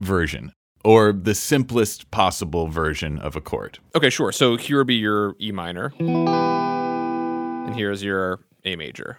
version, 0.00 0.52
or 0.84 1.12
the 1.12 1.34
simplest 1.34 2.10
possible 2.10 2.68
version 2.68 3.18
of 3.18 3.36
a 3.36 3.40
chord. 3.40 3.78
Okay, 3.94 4.08
sure. 4.10 4.32
So 4.32 4.56
here 4.56 4.78
would 4.78 4.86
be 4.86 4.94
your 4.94 5.36
E 5.40 5.52
minor, 5.52 5.92
and 5.98 7.74
here's 7.74 8.02
your 8.02 8.40
A 8.64 8.76
major. 8.76 9.18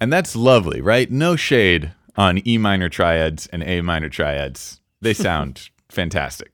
And 0.00 0.12
that's 0.12 0.36
lovely, 0.36 0.80
right? 0.80 1.10
No 1.10 1.34
shade 1.36 1.92
on 2.16 2.46
E 2.46 2.58
minor 2.58 2.88
triads 2.88 3.48
and 3.48 3.64
A 3.64 3.80
minor 3.80 4.08
triads. 4.08 4.80
They 5.00 5.14
sound 5.14 5.70
fantastic. 5.88 6.52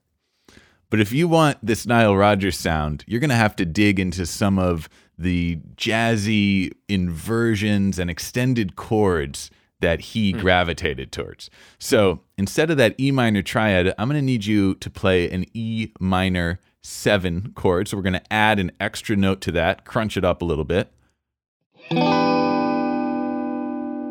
But 0.88 1.00
if 1.00 1.12
you 1.12 1.28
want 1.28 1.58
this 1.62 1.84
Nile 1.84 2.16
Rodgers 2.16 2.56
sound, 2.56 3.04
you're 3.06 3.20
going 3.20 3.30
to 3.30 3.36
have 3.36 3.56
to 3.56 3.66
dig 3.66 4.00
into 4.00 4.24
some 4.24 4.58
of 4.58 4.88
the 5.18 5.60
jazzy 5.76 6.72
inversions 6.88 7.98
and 7.98 8.10
extended 8.10 8.76
chords 8.76 9.50
that 9.80 10.00
he 10.00 10.32
hmm. 10.32 10.38
gravitated 10.38 11.12
towards. 11.12 11.50
So 11.78 12.20
instead 12.38 12.70
of 12.70 12.76
that 12.78 12.94
E 12.98 13.10
minor 13.10 13.42
triad, 13.42 13.94
I'm 13.98 14.08
going 14.08 14.18
to 14.20 14.24
need 14.24 14.44
you 14.44 14.74
to 14.76 14.90
play 14.90 15.30
an 15.30 15.44
E 15.54 15.92
minor 16.00 16.60
seven 16.82 17.52
chord. 17.54 17.88
So 17.88 17.96
we're 17.96 18.02
going 18.02 18.12
to 18.14 18.32
add 18.32 18.58
an 18.58 18.72
extra 18.80 19.16
note 19.16 19.40
to 19.42 19.52
that, 19.52 19.84
crunch 19.84 20.16
it 20.16 20.24
up 20.24 20.40
a 20.42 20.44
little 20.44 20.64
bit. 20.64 20.90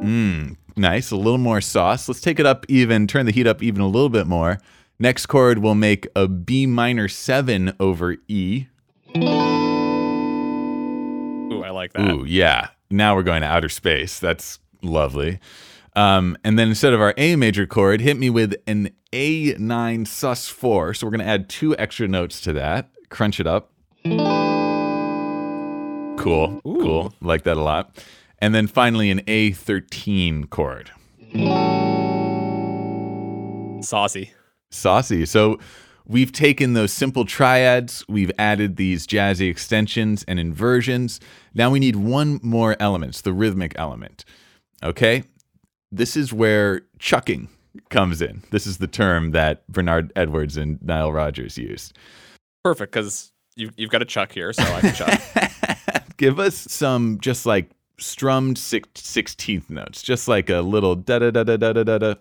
Mmm, 0.06 0.58
nice. 0.76 1.12
A 1.12 1.16
little 1.16 1.38
more 1.38 1.62
sauce. 1.62 2.08
Let's 2.08 2.22
take 2.22 2.40
it 2.40 2.46
up 2.46 2.66
even, 2.70 3.08
turn 3.08 3.26
the 3.26 3.32
heat 3.32 3.48
up 3.48 3.64
even 3.64 3.82
a 3.82 3.88
little 3.88 4.10
bit 4.10 4.28
more. 4.28 4.60
Next 5.00 5.26
chord 5.26 5.60
will 5.60 5.76
make 5.76 6.08
a 6.16 6.28
B 6.28 6.66
minor 6.66 7.08
7 7.08 7.76
over 7.80 8.18
E. 8.28 8.68
Ooh, 11.76 11.78
like 11.78 11.94
that. 11.94 12.12
Ooh, 12.12 12.26
yeah. 12.26 12.70
Now 12.90 13.16
we're 13.16 13.24
going 13.24 13.42
to 13.42 13.48
outer 13.48 13.70
space. 13.70 14.20
That's 14.20 14.60
lovely. 14.82 15.40
Um, 15.96 16.38
and 16.44 16.60
then 16.60 16.70
instead 16.70 16.94
of 16.94 17.02
our 17.02 17.14
A 17.18 17.36
major 17.36 17.66
chord, 17.66 18.02
hit 18.02 18.18
me 18.18 18.30
with 18.30 18.56
an 18.68 18.90
A9 19.14 20.08
sus 20.08 20.48
4. 20.50 20.94
So 20.94 21.08
we're 21.08 21.12
going 21.12 21.22
to 21.22 21.28
add 21.28 21.50
two 21.50 21.76
extra 21.78 22.08
notes 22.08 22.42
to 22.42 22.54
that. 22.54 22.90
Crunch 23.10 23.40
it 23.40 23.48
up. 23.48 23.72
Cool. 26.18 26.62
Cool. 26.64 27.14
Like 27.22 27.44
that 27.44 27.58
a 27.58 27.62
lot. 27.62 28.04
And 28.40 28.54
then 28.54 28.68
finally 28.68 29.10
an 29.10 29.22
A13 29.22 30.50
chord. 30.50 30.92
Saucy. 33.84 34.32
Saucy. 34.70 35.26
So 35.26 35.60
We've 36.08 36.32
taken 36.32 36.74
those 36.74 36.94
simple 36.94 37.26
triads, 37.26 38.06
we've 38.08 38.32
added 38.38 38.76
these 38.76 39.08
jazzy 39.08 39.50
extensions 39.50 40.24
and 40.28 40.40
inversions. 40.40 41.20
Now 41.56 41.72
we 41.72 41.80
need 41.80 41.96
one 41.96 42.40
more 42.44 42.76
element, 42.80 43.16
the 43.24 43.34
rhythmic 43.34 43.74
element. 43.76 44.24
Okay? 44.84 45.24
This 45.92 46.16
is 46.16 46.32
where 46.32 46.82
chucking 47.00 47.50
comes 47.90 48.22
in. 48.22 48.44
This 48.52 48.68
is 48.68 48.78
the 48.78 48.88
term 48.88 49.32
that 49.32 49.68
Bernard 49.68 50.14
Edwards 50.16 50.58
and 50.58 50.82
Nile 50.84 51.12
Rodgers 51.12 51.58
used. 51.58 51.98
Perfect, 52.64 52.92
because 52.92 53.32
you, 53.56 53.72
you've 53.76 53.90
got 53.90 54.02
a 54.02 54.06
chuck 54.06 54.32
here, 54.32 54.54
so 54.54 54.64
I 54.64 54.82
can 54.82 54.94
chuck. 54.94 55.22
Give 56.18 56.40
us 56.40 56.56
some 56.56 57.20
just 57.20 57.46
like 57.46 57.70
strummed 57.98 58.58
six, 58.58 58.88
16th 58.96 59.70
notes, 59.70 60.02
just 60.02 60.28
like 60.28 60.50
a 60.50 60.62
little 60.62 60.96
da 60.96 61.20
da 61.20 61.32
da 61.32 61.44
da 61.44 61.58
da 61.58 61.84
da 61.84 61.98
da. 61.98 62.14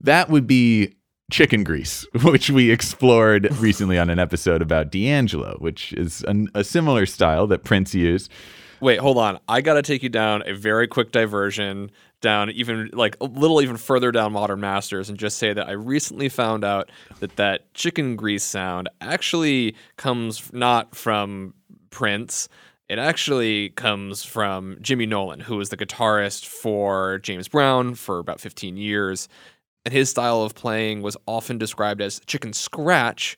That 0.00 0.28
would 0.28 0.46
be 0.46 0.94
chicken 1.30 1.64
grease, 1.64 2.06
which 2.22 2.50
we 2.50 2.70
explored 2.70 3.54
recently 3.58 3.98
on 3.98 4.10
an 4.10 4.18
episode 4.18 4.62
about 4.62 4.90
D'Angelo, 4.90 5.56
which 5.58 5.92
is 5.94 6.22
an, 6.24 6.48
a 6.54 6.64
similar 6.64 7.06
style 7.06 7.46
that 7.48 7.64
Prince 7.64 7.94
used. 7.94 8.30
Wait, 8.80 8.98
hold 8.98 9.16
on. 9.16 9.38
I 9.48 9.60
got 9.60 9.74
to 9.74 9.82
take 9.82 10.02
you 10.02 10.08
down 10.08 10.42
a 10.46 10.54
very 10.54 10.86
quick 10.86 11.12
diversion 11.12 11.90
down 12.20 12.50
even 12.50 12.90
like 12.92 13.16
a 13.20 13.24
little 13.24 13.60
even 13.60 13.76
further 13.76 14.10
down 14.10 14.32
Modern 14.32 14.58
Masters 14.58 15.08
and 15.08 15.18
just 15.18 15.38
say 15.38 15.52
that 15.52 15.68
I 15.68 15.72
recently 15.72 16.28
found 16.28 16.64
out 16.64 16.90
that 17.20 17.36
that 17.36 17.72
chicken 17.74 18.16
grease 18.16 18.42
sound 18.42 18.88
actually 19.00 19.76
comes 19.96 20.52
not 20.52 20.96
from 20.96 21.54
Prince. 21.90 22.48
It 22.88 22.98
actually 22.98 23.70
comes 23.70 24.24
from 24.24 24.78
Jimmy 24.80 25.06
Nolen, 25.06 25.40
who 25.40 25.56
was 25.56 25.68
the 25.68 25.76
guitarist 25.76 26.46
for 26.46 27.18
James 27.20 27.46
Brown 27.46 27.94
for 27.94 28.18
about 28.18 28.40
15 28.40 28.76
years. 28.76 29.28
And 29.84 29.92
his 29.92 30.08
style 30.08 30.42
of 30.42 30.54
playing 30.54 31.02
was 31.02 31.16
often 31.26 31.58
described 31.58 32.00
as 32.00 32.20
chicken 32.20 32.54
scratch. 32.54 33.36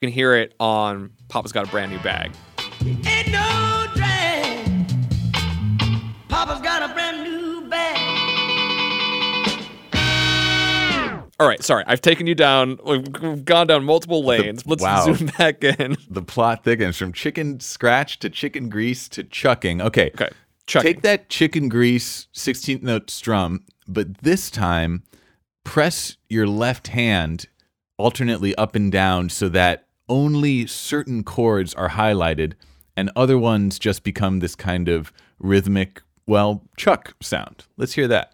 You 0.00 0.08
can 0.08 0.14
hear 0.14 0.34
it 0.34 0.54
on 0.58 1.10
Papa's 1.28 1.52
Got 1.52 1.68
a 1.68 1.70
Brand 1.70 1.92
New 1.92 1.98
Bag. 1.98 2.32
Ain't 2.86 3.30
no 3.30 3.86
drag. 3.94 4.88
Papa's 6.28 6.60
got 6.62 6.90
a 6.90 6.94
brand 6.94 7.22
new 7.22 7.68
bag. 7.68 8.14
All 11.38 11.46
right, 11.46 11.62
sorry. 11.62 11.84
I've 11.86 12.00
taken 12.00 12.26
you 12.26 12.34
down. 12.34 12.78
We've 12.84 13.06
we've 13.22 13.44
gone 13.44 13.66
down 13.66 13.84
multiple 13.84 14.24
lanes. 14.24 14.66
Let's 14.66 14.82
wow. 14.82 15.04
zoom 15.04 15.30
back 15.38 15.62
in. 15.62 15.96
The 16.08 16.22
plot 16.22 16.64
thickens 16.64 16.96
from 16.96 17.12
chicken 17.12 17.60
scratch 17.60 18.18
to 18.20 18.30
chicken 18.30 18.68
grease 18.68 19.08
to 19.10 19.22
chucking. 19.22 19.80
Okay. 19.80 20.10
Okay. 20.14 20.30
Chucking. 20.66 20.94
Take 20.94 21.02
that 21.02 21.28
chicken 21.28 21.68
grease 21.68 22.26
16th 22.34 22.82
note 22.82 23.10
strum, 23.10 23.64
but 23.86 24.18
this 24.18 24.50
time 24.50 25.02
press 25.64 26.16
your 26.28 26.46
left 26.46 26.88
hand 26.88 27.46
alternately 27.98 28.54
up 28.56 28.74
and 28.74 28.92
down 28.92 29.28
so 29.28 29.48
that 29.48 29.86
only 30.08 30.66
certain 30.66 31.24
chords 31.24 31.74
are 31.74 31.90
highlighted 31.90 32.52
and 32.96 33.10
other 33.16 33.38
ones 33.38 33.78
just 33.78 34.04
become 34.04 34.38
this 34.38 34.54
kind 34.54 34.88
of 34.88 35.12
rhythmic, 35.38 36.02
well, 36.26 36.62
chuck 36.76 37.14
sound. 37.20 37.64
Let's 37.76 37.94
hear 37.94 38.06
that. 38.08 38.32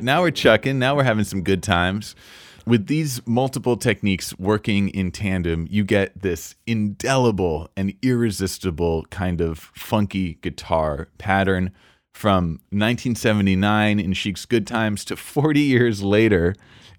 Now 0.00 0.22
we're 0.22 0.30
chucking. 0.30 0.78
Now 0.78 0.96
we're 0.96 1.04
having 1.04 1.24
some 1.24 1.42
good 1.42 1.62
times. 1.62 2.16
With 2.68 2.86
these 2.86 3.26
multiple 3.26 3.78
techniques 3.78 4.38
working 4.38 4.90
in 4.90 5.10
tandem, 5.10 5.66
you 5.70 5.84
get 5.84 6.20
this 6.20 6.54
indelible 6.66 7.70
and 7.78 7.94
irresistible 8.02 9.06
kind 9.06 9.40
of 9.40 9.58
funky 9.74 10.34
guitar 10.42 11.08
pattern 11.16 11.70
from 12.12 12.60
1979 12.68 13.98
in 13.98 14.12
Chic's 14.12 14.44
Good 14.44 14.66
Times 14.66 15.06
to 15.06 15.16
40 15.16 15.60
years 15.60 16.02
later 16.02 16.54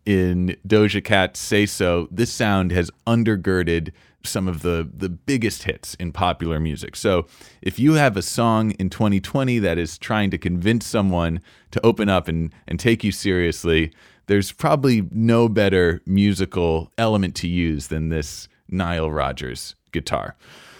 in 0.07 0.57
Doja 0.67 1.03
Cat's 1.03 1.39
Say 1.39 1.67
So. 1.67 2.07
This 2.09 2.33
sound 2.33 2.71
has 2.71 2.89
undergirded 3.05 3.91
some 4.23 4.47
of 4.47 4.63
the 4.63 4.89
the 4.91 5.07
biggest 5.07 5.63
hits 5.63 5.93
in 5.95 6.11
popular 6.11 6.59
music. 6.59 6.95
So, 6.95 7.27
if 7.61 7.77
you 7.77 7.93
have 7.93 8.17
a 8.17 8.23
song 8.23 8.71
in 8.71 8.89
2020 8.89 9.59
that 9.59 9.77
is 9.77 9.99
trying 9.99 10.31
to 10.31 10.37
convince 10.39 10.87
someone 10.87 11.41
to 11.69 11.85
open 11.85 12.09
up 12.09 12.27
and 12.27 12.51
and 12.67 12.79
take 12.79 13.03
you 13.03 13.11
seriously, 13.11 13.93
there's 14.29 14.51
probably 14.51 15.09
no 15.11 15.49
better 15.49 16.01
musical 16.05 16.91
element 16.99 17.33
to 17.33 17.47
use 17.47 17.87
than 17.87 18.09
this 18.09 18.47
Nile 18.69 19.09
Rodgers 19.09 19.73
guitar. 19.91 20.35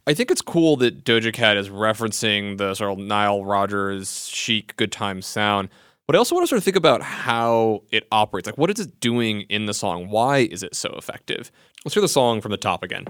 I 0.06 0.14
think 0.14 0.30
it's 0.30 0.42
cool 0.42 0.78
that 0.78 1.04
Doja 1.04 1.34
Cat 1.34 1.58
is 1.58 1.68
referencing 1.68 2.60
the 2.60 2.76
sort 2.76 2.92
of 2.92 3.00
Nile 3.00 3.44
Rodgers 3.44 4.28
chic 4.28 4.76
good 4.76 4.92
time 4.92 5.24
sound. 5.24 5.70
But 6.06 6.16
I 6.16 6.20
also 6.20 6.36
want 6.36 6.44
to 6.44 6.48
sort 6.48 6.60
of 6.60 6.64
think 6.64 6.76
about 6.76 7.02
how 7.02 7.82
it 7.92 8.08
operates. 8.12 8.46
Like, 8.46 8.58
what 8.60 8.70
is 8.70 8.80
it 8.80 9.00
doing 9.00 9.42
in 9.50 9.66
the 9.66 9.74
song? 9.74 10.10
Why 10.10 10.40
is 10.40 10.62
it 10.62 10.76
so 10.76 10.94
effective? 10.96 11.52
Let's 11.84 11.96
hear 11.96 12.02
the 12.02 12.08
song 12.08 12.42
from 12.42 12.52
the 12.52 12.58
top 12.58 12.84
again. 12.84 13.06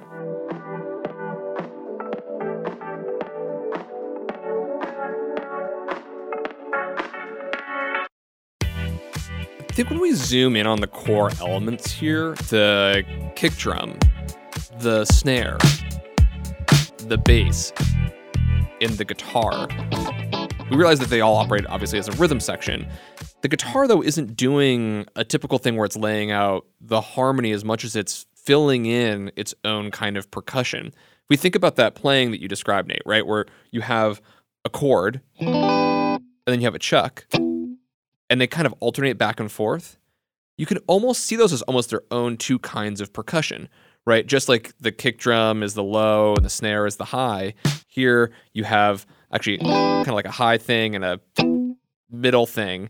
Think 9.80 9.92
when 9.92 10.02
we 10.02 10.12
zoom 10.12 10.58
in 10.58 10.68
on 10.68 10.82
the 10.82 10.88
core 10.88 11.32
elements 11.40 11.90
here, 11.90 12.34
the 12.50 13.02
kick 13.38 13.54
drum, 13.54 13.98
the 14.80 15.06
snare, 15.06 15.58
the 17.08 17.18
bass, 17.18 17.72
and 18.82 18.92
the 18.98 19.06
guitar, 19.06 19.70
we 20.70 20.76
realize 20.76 21.00
that 21.00 21.10
they 21.10 21.22
all 21.22 21.38
operate 21.38 21.66
obviously 21.68 21.98
as 21.98 22.10
a 22.10 22.12
rhythm 22.18 22.42
section. 22.42 22.86
The 23.40 23.48
guitar, 23.48 23.88
though, 23.88 24.04
isn't 24.04 24.36
doing 24.36 25.06
a 25.16 25.24
typical 25.24 25.60
thing 25.60 25.78
where 25.78 25.86
it's 25.86 25.96
laying 25.96 26.30
out 26.30 26.68
the 26.82 27.00
harmony 27.00 27.54
as 27.54 27.64
much 27.64 27.86
as 27.86 27.96
it's 27.96 28.26
filling 28.36 28.86
in 28.86 29.32
its 29.38 29.56
own 29.64 29.92
kind 29.92 30.18
of 30.18 30.30
percussion. 30.30 30.88
If 30.88 31.30
we 31.30 31.38
think 31.38 31.56
about 31.56 31.78
that 31.78 31.96
playing 31.96 32.32
that 32.32 32.42
you 32.42 32.50
described, 32.50 32.90
Nate, 32.90 33.04
right? 33.06 33.26
Where 33.26 33.46
you 33.72 33.80
have 33.80 34.22
a 34.66 34.70
chord, 34.70 35.22
and 35.40 36.20
then 36.46 36.60
you 36.60 36.66
have 36.66 36.76
a 36.76 36.80
chuck, 36.80 37.28
and 38.30 38.40
they 38.40 38.48
kind 38.48 38.66
of 38.66 38.74
alternate 38.80 39.18
back 39.18 39.40
and 39.40 39.52
forth. 39.52 39.98
You 40.58 40.66
can 40.66 40.78
almost 40.88 41.24
see 41.24 41.36
those 41.36 41.54
as 41.54 41.62
almost 41.64 41.90
their 41.90 42.04
own 42.12 42.38
two 42.38 42.60
kinds 42.60 43.02
of 43.02 43.14
percussion, 43.14 43.70
right? 44.06 44.26
Just 44.26 44.50
like 44.50 44.74
the 44.80 44.92
kick 44.92 45.18
drum 45.18 45.64
is 45.64 45.74
the 45.74 45.84
low 45.84 46.36
and 46.36 46.44
the 46.44 46.50
snare 46.50 46.86
is 46.86 46.98
the 46.98 47.06
high. 47.06 47.54
Here 47.88 48.32
you 48.54 48.66
have 48.66 49.06
actually 49.32 49.60
kind 49.60 50.08
of 50.08 50.14
like 50.14 50.26
a 50.26 50.32
high 50.32 50.58
thing 50.58 50.96
and 50.96 51.06
a 51.06 51.20
middle 52.10 52.46
thing. 52.46 52.90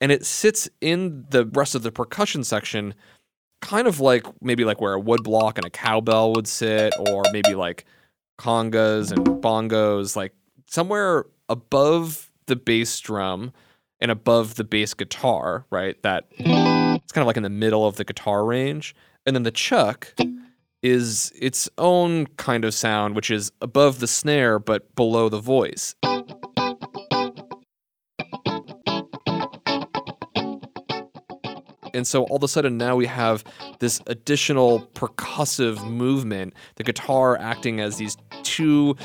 And 0.00 0.12
it 0.12 0.24
sits 0.24 0.68
in 0.80 1.24
the 1.30 1.46
rest 1.46 1.74
of 1.74 1.82
the 1.82 1.92
percussion 1.92 2.44
section, 2.44 2.94
kind 3.60 3.86
of 3.86 4.00
like 4.00 4.26
maybe 4.40 4.64
like 4.64 4.80
where 4.80 4.94
a 4.94 5.00
wood 5.00 5.22
block 5.22 5.58
and 5.58 5.66
a 5.66 5.70
cowbell 5.70 6.32
would 6.34 6.48
sit, 6.48 6.94
or 6.98 7.22
maybe 7.32 7.54
like 7.54 7.84
congas 8.38 9.12
and 9.12 9.24
bongos, 9.42 10.16
like 10.16 10.34
somewhere 10.66 11.26
above 11.48 12.30
the 12.46 12.56
bass 12.56 12.98
drum 13.00 13.52
and 14.02 14.10
above 14.10 14.56
the 14.56 14.64
bass 14.64 14.92
guitar, 14.92 15.64
right? 15.70 15.96
That 16.02 16.24
it's 16.36 17.12
kind 17.12 17.22
of 17.22 17.26
like 17.26 17.36
in 17.36 17.44
the 17.44 17.48
middle 17.48 17.86
of 17.86 17.96
the 17.96 18.04
guitar 18.04 18.44
range. 18.44 18.96
And 19.24 19.36
then 19.36 19.44
the 19.44 19.52
chuck 19.52 20.12
is 20.82 21.32
its 21.40 21.70
own 21.78 22.26
kind 22.36 22.64
of 22.64 22.74
sound, 22.74 23.14
which 23.14 23.30
is 23.30 23.52
above 23.62 24.00
the 24.00 24.08
snare 24.08 24.58
but 24.58 24.92
below 24.96 25.28
the 25.28 25.38
voice. 25.38 25.94
And 31.94 32.06
so 32.06 32.24
all 32.24 32.36
of 32.38 32.42
a 32.42 32.48
sudden 32.48 32.76
now 32.76 32.96
we 32.96 33.06
have 33.06 33.44
this 33.78 34.00
additional 34.08 34.80
percussive 34.94 35.88
movement, 35.88 36.54
the 36.74 36.82
guitar 36.82 37.38
acting 37.38 37.78
as 37.80 37.98
these 37.98 38.16
two 38.42 38.96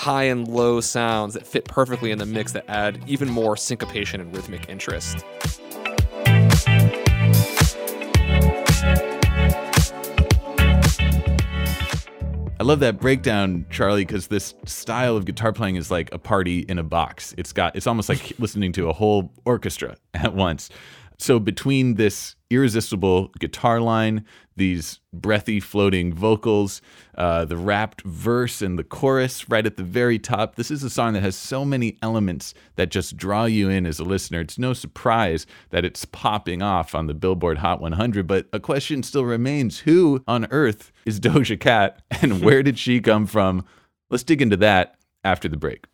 high 0.00 0.22
and 0.22 0.48
low 0.48 0.80
sounds 0.80 1.34
that 1.34 1.46
fit 1.46 1.66
perfectly 1.66 2.10
in 2.10 2.16
the 2.16 2.24
mix 2.24 2.52
that 2.52 2.64
add 2.68 2.98
even 3.06 3.28
more 3.28 3.54
syncopation 3.54 4.18
and 4.18 4.34
rhythmic 4.34 4.66
interest. 4.66 5.26
I 12.58 12.62
love 12.62 12.80
that 12.80 12.98
breakdown, 12.98 13.66
Charlie, 13.68 14.06
because 14.06 14.28
this 14.28 14.54
style 14.64 15.18
of 15.18 15.26
guitar 15.26 15.52
playing 15.52 15.76
is 15.76 15.90
like 15.90 16.08
a 16.14 16.18
party 16.18 16.60
in 16.60 16.78
a 16.78 16.82
box. 16.82 17.34
It's 17.36 17.52
got 17.52 17.76
it's 17.76 17.86
almost 17.86 18.08
like 18.08 18.32
listening 18.38 18.72
to 18.72 18.88
a 18.88 18.94
whole 18.94 19.30
orchestra 19.44 19.96
at 20.14 20.34
once. 20.34 20.70
So 21.20 21.38
between 21.38 21.96
this 21.96 22.34
irresistible 22.48 23.28
guitar 23.38 23.78
line, 23.78 24.24
these 24.56 25.00
breathy 25.12 25.60
floating 25.60 26.14
vocals, 26.14 26.80
uh, 27.14 27.44
the 27.44 27.58
rapped 27.58 28.00
verse 28.02 28.62
and 28.62 28.78
the 28.78 28.84
chorus 28.84 29.46
right 29.50 29.66
at 29.66 29.76
the 29.76 29.82
very 29.82 30.18
top, 30.18 30.54
this 30.54 30.70
is 30.70 30.82
a 30.82 30.88
song 30.88 31.12
that 31.12 31.22
has 31.22 31.36
so 31.36 31.62
many 31.62 31.98
elements 32.00 32.54
that 32.76 32.90
just 32.90 33.18
draw 33.18 33.44
you 33.44 33.68
in 33.68 33.84
as 33.84 33.98
a 33.98 34.04
listener. 34.04 34.40
It's 34.40 34.58
no 34.58 34.72
surprise 34.72 35.46
that 35.68 35.84
it's 35.84 36.06
popping 36.06 36.62
off 36.62 36.94
on 36.94 37.06
the 37.06 37.14
Billboard 37.14 37.58
Hot 37.58 37.82
100, 37.82 38.26
but 38.26 38.46
a 38.54 38.58
question 38.58 39.02
still 39.02 39.26
remains: 39.26 39.80
Who 39.80 40.24
on 40.26 40.46
earth 40.50 40.90
is 41.04 41.20
Doja 41.20 41.60
Cat, 41.60 42.00
and 42.22 42.40
where 42.44 42.62
did 42.62 42.78
she 42.78 42.98
come 42.98 43.26
from? 43.26 43.66
Let's 44.08 44.24
dig 44.24 44.40
into 44.40 44.56
that 44.56 44.96
after 45.22 45.48
the 45.48 45.58
break. 45.58 45.84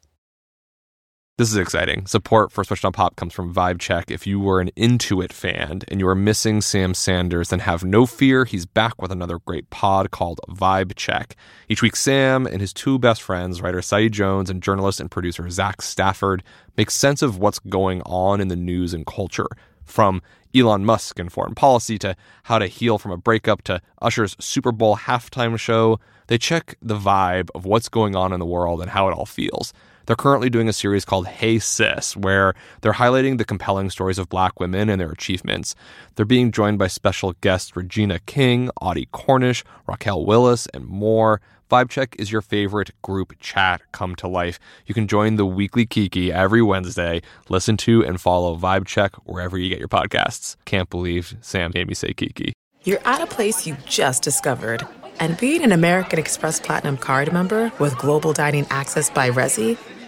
This 1.39 1.51
is 1.51 1.59
exciting. 1.59 2.07
Support 2.07 2.51
for 2.51 2.65
Switched 2.65 2.87
on 2.87 2.93
Pop 2.93 3.17
comes 3.17 3.35
from 3.35 3.53
Vibe 3.53 3.79
Check. 3.79 4.11
If 4.11 4.27
you 4.27 4.41
were 4.41 4.59
an 4.59 4.71
Intuit 4.75 5.35
fan 5.35 5.83
and 5.89 6.01
you 6.01 6.09
are 6.09 6.15
missing 6.15 6.63
Sam 6.63 6.95
Sanders, 6.95 7.51
then 7.51 7.59
have 7.59 7.85
no 7.85 8.07
fear. 8.07 8.47
He's 8.47 8.65
back 8.65 9.03
with 9.03 9.13
another 9.13 9.39
great 9.41 9.69
pod 9.69 10.11
called 10.11 10.41
Vibe 10.49 10.95
Check. 10.97 11.37
Each 11.69 11.83
week, 11.83 11.95
Sam 11.95 12.47
and 12.47 12.63
his 12.63 12.73
two 12.73 12.99
best 12.99 13.21
friends, 13.21 13.61
writer 13.61 13.83
Saeed 13.83 14.13
Jones 14.13 14.49
and 14.49 14.63
journalist 14.63 14.99
and 14.99 15.11
producer 15.11 15.51
Zach 15.51 15.83
Stafford, 15.83 16.43
make 16.79 16.91
sense 16.91 17.21
of 17.21 17.37
what's 17.37 17.59
going 17.59 18.01
on 18.07 18.41
in 18.41 18.49
the 18.49 18.57
news 18.57 18.95
and 18.95 19.05
culture. 19.05 19.49
From 19.85 20.23
Elon 20.55 20.87
Musk 20.87 21.19
and 21.19 21.31
foreign 21.31 21.55
policy 21.55 21.99
to 21.99 22.17
how 22.45 22.59
to 22.59 22.67
heal 22.67 22.97
from 22.97 23.13
a 23.13 23.19
breakup 23.19 23.61
to 23.65 23.83
Usher's 24.01 24.37
Super 24.41 24.73
Bowl 24.73 24.97
halftime 24.97 25.59
show, 25.59 26.01
they 26.29 26.39
check 26.39 26.77
the 26.81 26.99
vibe 26.99 27.51
of 27.55 27.67
what's 27.67 27.91
going 27.91 28.17
on 28.17 28.33
in 28.33 28.41
the 28.41 28.47
world 28.47 28.81
and 28.81 28.91
how 28.91 29.07
it 29.09 29.13
all 29.13 29.27
feels. 29.27 29.75
They're 30.07 30.17
currently 30.17 30.49
doing 30.49 30.69
a 30.69 30.73
series 30.73 31.05
called 31.05 31.27
Hey 31.27 31.59
Sis, 31.59 32.17
where 32.17 32.55
they're 32.81 32.93
highlighting 32.93 33.39
the 33.39 33.45
compelling 33.45 33.91
stories 33.91 34.19
of 34.19 34.29
black 34.29 34.59
women 34.61 34.89
and 34.89 35.01
their 35.01 35.11
achievements. 35.11 35.75
They're 36.15 36.25
being 36.25 36.53
joined 36.53 36.79
by 36.79 36.87
special 36.87 37.33
guests 37.41 37.77
Regina 37.77 38.21
King, 38.21 38.71
Audie 38.81 39.09
Cornish, 39.13 39.65
Raquel 39.87 40.25
Willis, 40.25 40.67
and 40.73 40.87
more. 40.87 41.41
Vibe 41.69 41.91
Check 41.91 42.15
is 42.21 42.31
your 42.31 42.43
favorite 42.43 42.93
group 43.03 43.33
chat 43.41 43.83
come 43.91 44.15
to 44.17 44.29
life. 44.29 44.61
You 44.87 44.95
can 44.95 45.09
join 45.09 45.35
the 45.35 45.45
weekly 45.45 45.85
Kiki 45.85 46.33
every 46.33 46.63
Wednesday. 46.63 47.21
Listen 47.49 47.77
to 47.79 48.05
and 48.05 48.21
follow 48.21 48.57
Vibe 48.57 48.87
Check 48.87 49.17
wherever 49.25 49.59
you 49.59 49.69
get 49.69 49.81
your 49.81 49.89
podcasts. 49.89 50.55
Can't 50.65 50.89
believe 50.89 51.37
Sam 51.41 51.73
made 51.75 51.89
me 51.89 51.95
say 51.95 52.13
Kiki. 52.13 52.53
You're 52.85 53.05
at 53.05 53.21
a 53.21 53.27
place 53.27 53.67
you 53.67 53.77
just 53.85 54.23
discovered. 54.23 54.87
And 55.19 55.37
being 55.39 55.65
an 55.65 55.73
American 55.73 56.21
Express 56.21 56.61
Platinum 56.61 56.99
card 56.99 57.33
member 57.33 57.73
with 57.81 57.99
global 57.99 58.33
dining 58.33 58.67
access 58.71 59.11
by 59.11 59.31
Resy 59.31 59.77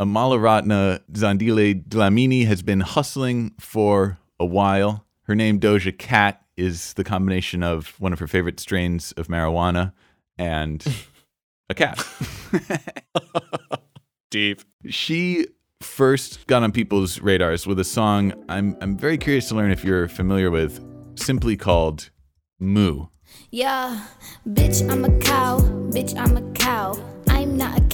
Amalaratna 0.00 1.00
Zandile 1.12 1.82
Dlamini 1.86 2.46
has 2.46 2.62
been 2.62 2.80
hustling 2.80 3.52
for 3.60 4.18
a 4.40 4.44
while. 4.44 5.04
Her 5.22 5.34
name, 5.34 5.60
Doja 5.60 5.96
Cat, 5.96 6.42
is 6.56 6.92
the 6.94 7.04
combination 7.04 7.62
of 7.62 7.98
one 8.00 8.12
of 8.12 8.18
her 8.18 8.26
favorite 8.26 8.60
strains 8.60 9.12
of 9.12 9.28
marijuana 9.28 9.92
and 10.38 10.84
a 11.70 11.74
cat. 11.74 12.06
Deep. 14.30 14.62
she 14.88 15.46
first 15.80 16.46
got 16.46 16.62
on 16.62 16.72
people's 16.72 17.20
radars 17.20 17.66
with 17.66 17.78
a 17.78 17.84
song 17.84 18.32
I'm, 18.48 18.76
I'm 18.80 18.96
very 18.96 19.18
curious 19.18 19.48
to 19.48 19.54
learn 19.54 19.70
if 19.70 19.84
you're 19.84 20.08
familiar 20.08 20.50
with, 20.50 20.80
simply 21.16 21.56
called 21.56 22.10
Moo. 22.58 23.06
Yeah, 23.50 24.04
bitch, 24.48 24.88
I'm 24.90 25.04
a 25.04 25.18
cow. 25.20 25.58
Bitch, 25.90 26.16
I'm 26.18 26.36
a 26.36 26.52
cow. 26.52 26.98
I'm 27.28 27.56
not 27.56 27.78
a 27.78 27.80
cat. 27.82 27.93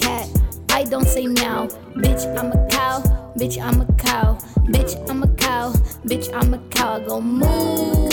don't 0.91 1.07
say 1.07 1.25
meow. 1.25 1.67
Bitch, 1.95 2.27
I'm 2.37 2.51
a 2.51 2.67
cow. 2.67 2.99
Bitch, 3.37 3.57
I'm 3.63 3.79
a 3.79 3.85
cow. 3.93 4.37
Bitch, 4.67 5.09
I'm 5.09 5.23
a 5.23 5.27
cow. 5.35 5.71
Bitch, 6.05 6.29
I'm 6.33 6.53
a 6.53 6.59
cow. 6.67 6.95
I 6.95 6.99
go 6.99 7.21
moo. 7.21 8.09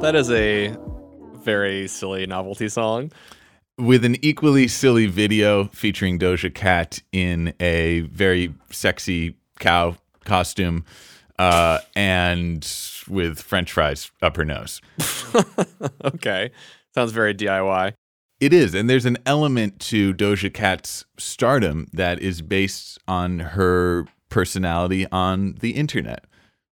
That 0.00 0.14
is 0.16 0.30
a 0.30 0.74
very 1.34 1.86
silly 1.86 2.24
novelty 2.24 2.70
song. 2.70 3.12
with 3.76 4.06
an 4.06 4.16
equally 4.24 4.66
silly 4.66 5.06
video 5.06 5.64
featuring 5.66 6.18
Doja 6.18 6.54
Cat 6.54 7.02
in 7.12 7.52
a 7.60 8.00
very 8.00 8.54
sexy 8.70 9.36
cow 9.58 9.96
costume 10.24 10.86
uh, 11.38 11.80
and 11.94 12.66
with 13.06 13.38
French 13.38 13.70
fries 13.70 14.10
up 14.22 14.36
her 14.36 14.46
nose. 14.46 14.80
okay. 16.04 16.52
Sounds 16.94 17.12
very 17.12 17.34
DIY. 17.34 17.94
It 18.44 18.52
is, 18.52 18.74
and 18.74 18.90
there's 18.90 19.06
an 19.06 19.16
element 19.24 19.80
to 19.88 20.12
Doja 20.12 20.52
Cat's 20.52 21.06
stardom 21.16 21.88
that 21.94 22.20
is 22.20 22.42
based 22.42 22.98
on 23.08 23.38
her 23.38 24.06
personality 24.28 25.06
on 25.10 25.54
the 25.60 25.70
internet, 25.70 26.26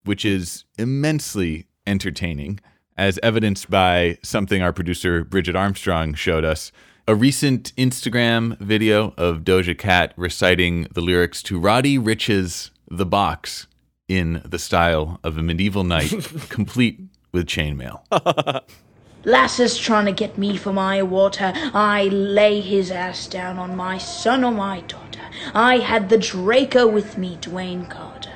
which 0.03 0.25
is 0.25 0.65
immensely 0.79 1.69
entertaining, 1.87 2.59
as 2.97 3.21
evidenced 3.23 3.71
by 3.71 4.19
something 4.21 4.61
our 4.61 4.73
producer 4.73 5.23
Bridget 5.23 5.55
Armstrong 5.55 6.13
showed 6.13 6.45
us. 6.45 6.73
A 7.07 7.15
recent 7.15 7.73
Instagram 7.77 8.59
video 8.59 9.15
of 9.17 9.43
Doja 9.43 9.79
Cat 9.79 10.13
reciting 10.17 10.89
the 10.93 11.01
lyrics 11.01 11.41
to 11.45 11.61
Roddy 11.61 11.99
Ricch's 11.99 12.73
The 12.89 13.07
Box 13.07 13.69
in 14.09 14.43
the 14.45 14.59
style 14.59 15.21
of 15.23 15.39
a 15.39 15.43
medieval 15.45 15.85
knight, 15.85 16.11
complete 16.49 16.99
with 17.31 17.47
chainmail. 17.47 18.03
Lasses 19.25 19.77
trying 19.77 20.07
to 20.07 20.13
get 20.13 20.39
me 20.39 20.57
for 20.57 20.73
my 20.73 21.03
water. 21.03 21.53
I 21.75 22.05
lay 22.05 22.61
his 22.61 22.91
ass 22.91 23.27
down 23.27 23.59
on 23.59 23.77
my 23.77 23.99
son 23.99 24.43
or 24.45 24.51
my 24.51 24.81
daughter. 24.83 25.21
I 25.55 25.79
had 25.79 26.09
the 26.09 26.17
Draco 26.17 26.87
with 26.87 27.19
me, 27.19 27.37
Dwayne 27.41 27.89
Carter. 27.89 28.31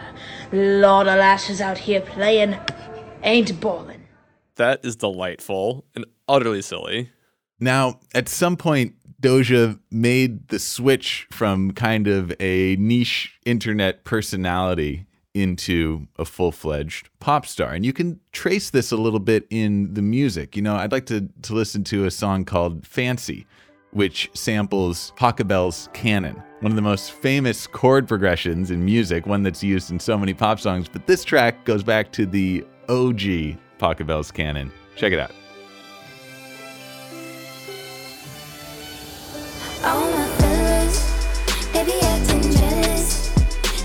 Lot 0.52 1.08
of 1.08 1.18
lasses 1.18 1.60
out 1.62 1.78
here 1.78 2.02
playing, 2.02 2.56
ain't 3.22 3.60
ballin'. 3.60 4.04
That 4.56 4.84
is 4.84 4.96
delightful 4.96 5.86
and 5.94 6.04
utterly 6.28 6.60
silly. 6.60 7.10
Now, 7.58 8.00
at 8.14 8.28
some 8.28 8.56
point, 8.56 8.94
Doja 9.22 9.80
made 9.90 10.48
the 10.48 10.58
switch 10.58 11.26
from 11.32 11.72
kind 11.72 12.06
of 12.06 12.30
a 12.40 12.76
niche 12.76 13.38
internet 13.46 14.04
personality 14.04 15.06
into 15.34 16.06
a 16.16 16.24
full 16.24 16.52
fledged 16.52 17.10
pop 17.18 17.44
star. 17.44 17.72
And 17.72 17.84
you 17.84 17.92
can 17.92 18.20
trace 18.32 18.70
this 18.70 18.92
a 18.92 18.96
little 18.96 19.18
bit 19.18 19.46
in 19.50 19.92
the 19.92 20.02
music. 20.02 20.56
You 20.56 20.62
know, 20.62 20.76
I'd 20.76 20.92
like 20.92 21.06
to, 21.06 21.28
to 21.42 21.52
listen 21.52 21.84
to 21.84 22.06
a 22.06 22.10
song 22.10 22.44
called 22.44 22.86
Fancy, 22.86 23.46
which 23.90 24.30
samples 24.32 25.12
Pachelbel's 25.16 25.88
Canon, 25.92 26.40
one 26.60 26.72
of 26.72 26.76
the 26.76 26.82
most 26.82 27.12
famous 27.12 27.66
chord 27.66 28.06
progressions 28.08 28.70
in 28.70 28.84
music, 28.84 29.26
one 29.26 29.42
that's 29.42 29.62
used 29.62 29.90
in 29.90 29.98
so 29.98 30.16
many 30.16 30.32
pop 30.32 30.60
songs. 30.60 30.88
But 30.88 31.06
this 31.06 31.24
track 31.24 31.64
goes 31.64 31.82
back 31.82 32.12
to 32.12 32.26
the 32.26 32.64
OG 32.88 33.58
Pachelbel's 33.78 34.30
Canon. 34.30 34.72
Check 34.96 35.12
it 35.12 35.18
out. 35.18 35.32
All 39.82 40.00
my 40.00 40.26
fellas, 40.38 41.14
jealous. 42.56 43.28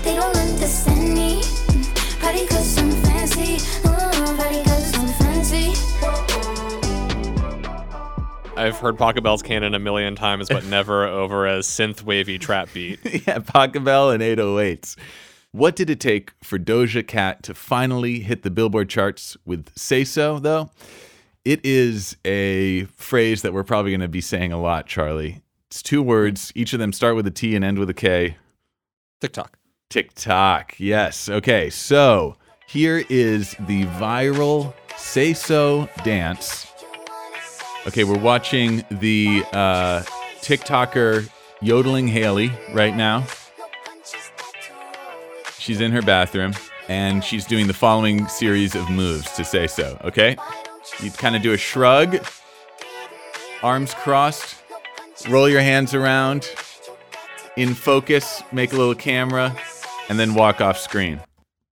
They 0.02 0.14
don't 0.16 0.36
understand 0.36 0.99
I've 8.60 8.76
heard 8.76 8.98
Pachelbel's 8.98 9.42
Canon 9.42 9.74
a 9.74 9.78
million 9.78 10.14
times, 10.14 10.48
but 10.50 10.64
never 10.66 11.06
over 11.06 11.46
a 11.46 11.60
synth 11.60 12.02
wavy 12.02 12.38
trap 12.38 12.68
beat. 12.74 13.00
yeah, 13.04 13.38
Pachelbel 13.38 14.12
and 14.12 14.22
808s. 14.22 14.96
What 15.52 15.74
did 15.74 15.88
it 15.88 15.98
take 15.98 16.32
for 16.44 16.58
Doja 16.58 17.06
Cat 17.06 17.42
to 17.44 17.54
finally 17.54 18.20
hit 18.20 18.42
the 18.42 18.50
Billboard 18.50 18.90
charts 18.90 19.36
with 19.46 19.70
Say 19.76 20.04
So, 20.04 20.38
though? 20.38 20.70
It 21.44 21.64
is 21.64 22.16
a 22.24 22.84
phrase 22.96 23.40
that 23.42 23.54
we're 23.54 23.64
probably 23.64 23.92
going 23.92 24.00
to 24.02 24.08
be 24.08 24.20
saying 24.20 24.52
a 24.52 24.60
lot, 24.60 24.86
Charlie. 24.86 25.40
It's 25.68 25.82
two 25.82 26.02
words. 26.02 26.52
Each 26.54 26.74
of 26.74 26.78
them 26.78 26.92
start 26.92 27.16
with 27.16 27.26
a 27.26 27.30
T 27.30 27.56
and 27.56 27.64
end 27.64 27.78
with 27.78 27.88
a 27.88 27.94
K. 27.94 28.36
TikTok. 29.22 29.59
TikTok. 29.90 30.76
Yes. 30.78 31.28
Okay. 31.28 31.68
So 31.68 32.36
here 32.66 33.04
is 33.10 33.56
the 33.60 33.84
viral 33.84 34.72
Say 34.96 35.32
So 35.32 35.88
dance. 36.04 36.66
Okay, 37.86 38.04
we're 38.04 38.18
watching 38.18 38.84
the 38.90 39.42
uh, 39.52 40.02
TikToker 40.42 41.28
yodeling 41.60 42.06
Haley 42.06 42.52
right 42.72 42.94
now. 42.94 43.26
She's 45.58 45.80
in 45.80 45.90
her 45.90 46.02
bathroom 46.02 46.52
and 46.88 47.24
she's 47.24 47.44
doing 47.44 47.66
the 47.66 47.74
following 47.74 48.28
series 48.28 48.74
of 48.74 48.88
moves 48.90 49.32
to 49.32 49.44
say 49.44 49.66
so. 49.66 49.98
Okay, 50.04 50.36
you 51.02 51.10
kind 51.10 51.34
of 51.34 51.42
do 51.42 51.52
a 51.52 51.56
shrug, 51.56 52.24
arms 53.62 53.94
crossed, 53.94 54.56
roll 55.28 55.48
your 55.48 55.62
hands 55.62 55.94
around, 55.94 56.50
in 57.56 57.74
focus, 57.74 58.42
make 58.52 58.72
a 58.72 58.76
little 58.76 58.94
camera, 58.94 59.56
and 60.10 60.18
then 60.18 60.34
walk 60.34 60.60
off 60.60 60.78
screen. 60.78 61.20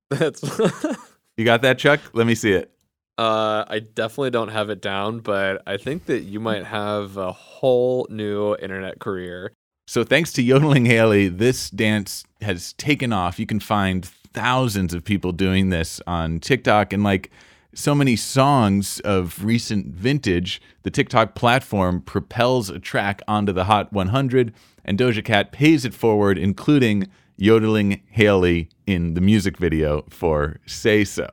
That's 0.09 0.41
You 1.37 1.45
got 1.45 1.63
that, 1.63 1.79
Chuck? 1.79 2.01
Let 2.15 2.27
me 2.27 2.35
see 2.35 2.53
it. 2.53 2.73
uh 3.19 3.65
I 3.69 3.81
definitely 3.81 4.31
don't 4.31 4.49
have 4.49 4.71
it 4.71 4.81
down, 4.81 5.19
but 5.21 5.63
I 5.67 5.77
think 5.77 6.07
that 6.07 6.23
you 6.23 6.41
might 6.41 6.65
have 6.65 7.17
a 7.19 7.33
whole 7.33 8.07
new 8.09 8.57
internet 8.57 8.99
career 9.01 9.53
So 9.87 10.05
thanks 10.05 10.33
to 10.35 10.43
Yodeling 10.43 10.87
Haley, 10.87 11.29
this 11.29 11.69
dance 11.71 12.25
has 12.41 12.73
taken 12.75 13.13
off. 13.13 13.39
You 13.39 13.47
can 13.47 13.61
find 13.61 14.05
thousands 14.07 14.95
of 14.95 15.05
people 15.05 15.33
doing 15.33 15.71
this 15.71 16.01
on 16.07 16.39
TikTok 16.41 16.93
and 16.93 17.03
like 17.03 17.31
so 17.75 17.95
many 17.95 18.17
songs 18.17 18.99
of 19.01 19.45
recent 19.45 19.87
vintage, 19.87 20.61
the 20.83 20.91
TikTok 20.91 21.35
platform 21.35 22.01
propels 22.01 22.71
a 22.71 22.79
track 22.79 23.21
onto 23.29 23.53
the 23.53 23.65
Hot 23.65 23.93
100 23.93 24.53
and 24.85 24.99
Doja 24.99 25.25
Cat 25.25 25.53
pays 25.53 25.85
it 25.85 25.95
forward 25.95 26.39
including 26.39 27.09
Yodeling 27.39 28.03
Haley 28.11 28.69
in 28.87 29.15
the 29.15 29.21
music 29.21 29.57
video 29.59 30.05
for 30.11 30.59
Say 30.67 31.05
So. 31.05 31.29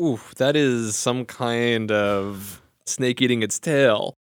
Ooh, 0.00 0.18
that 0.36 0.56
is 0.56 0.96
some 0.96 1.26
kind 1.26 1.92
of 1.92 2.62
snake 2.86 3.20
eating 3.20 3.42
its 3.42 3.58
tail. 3.58 4.14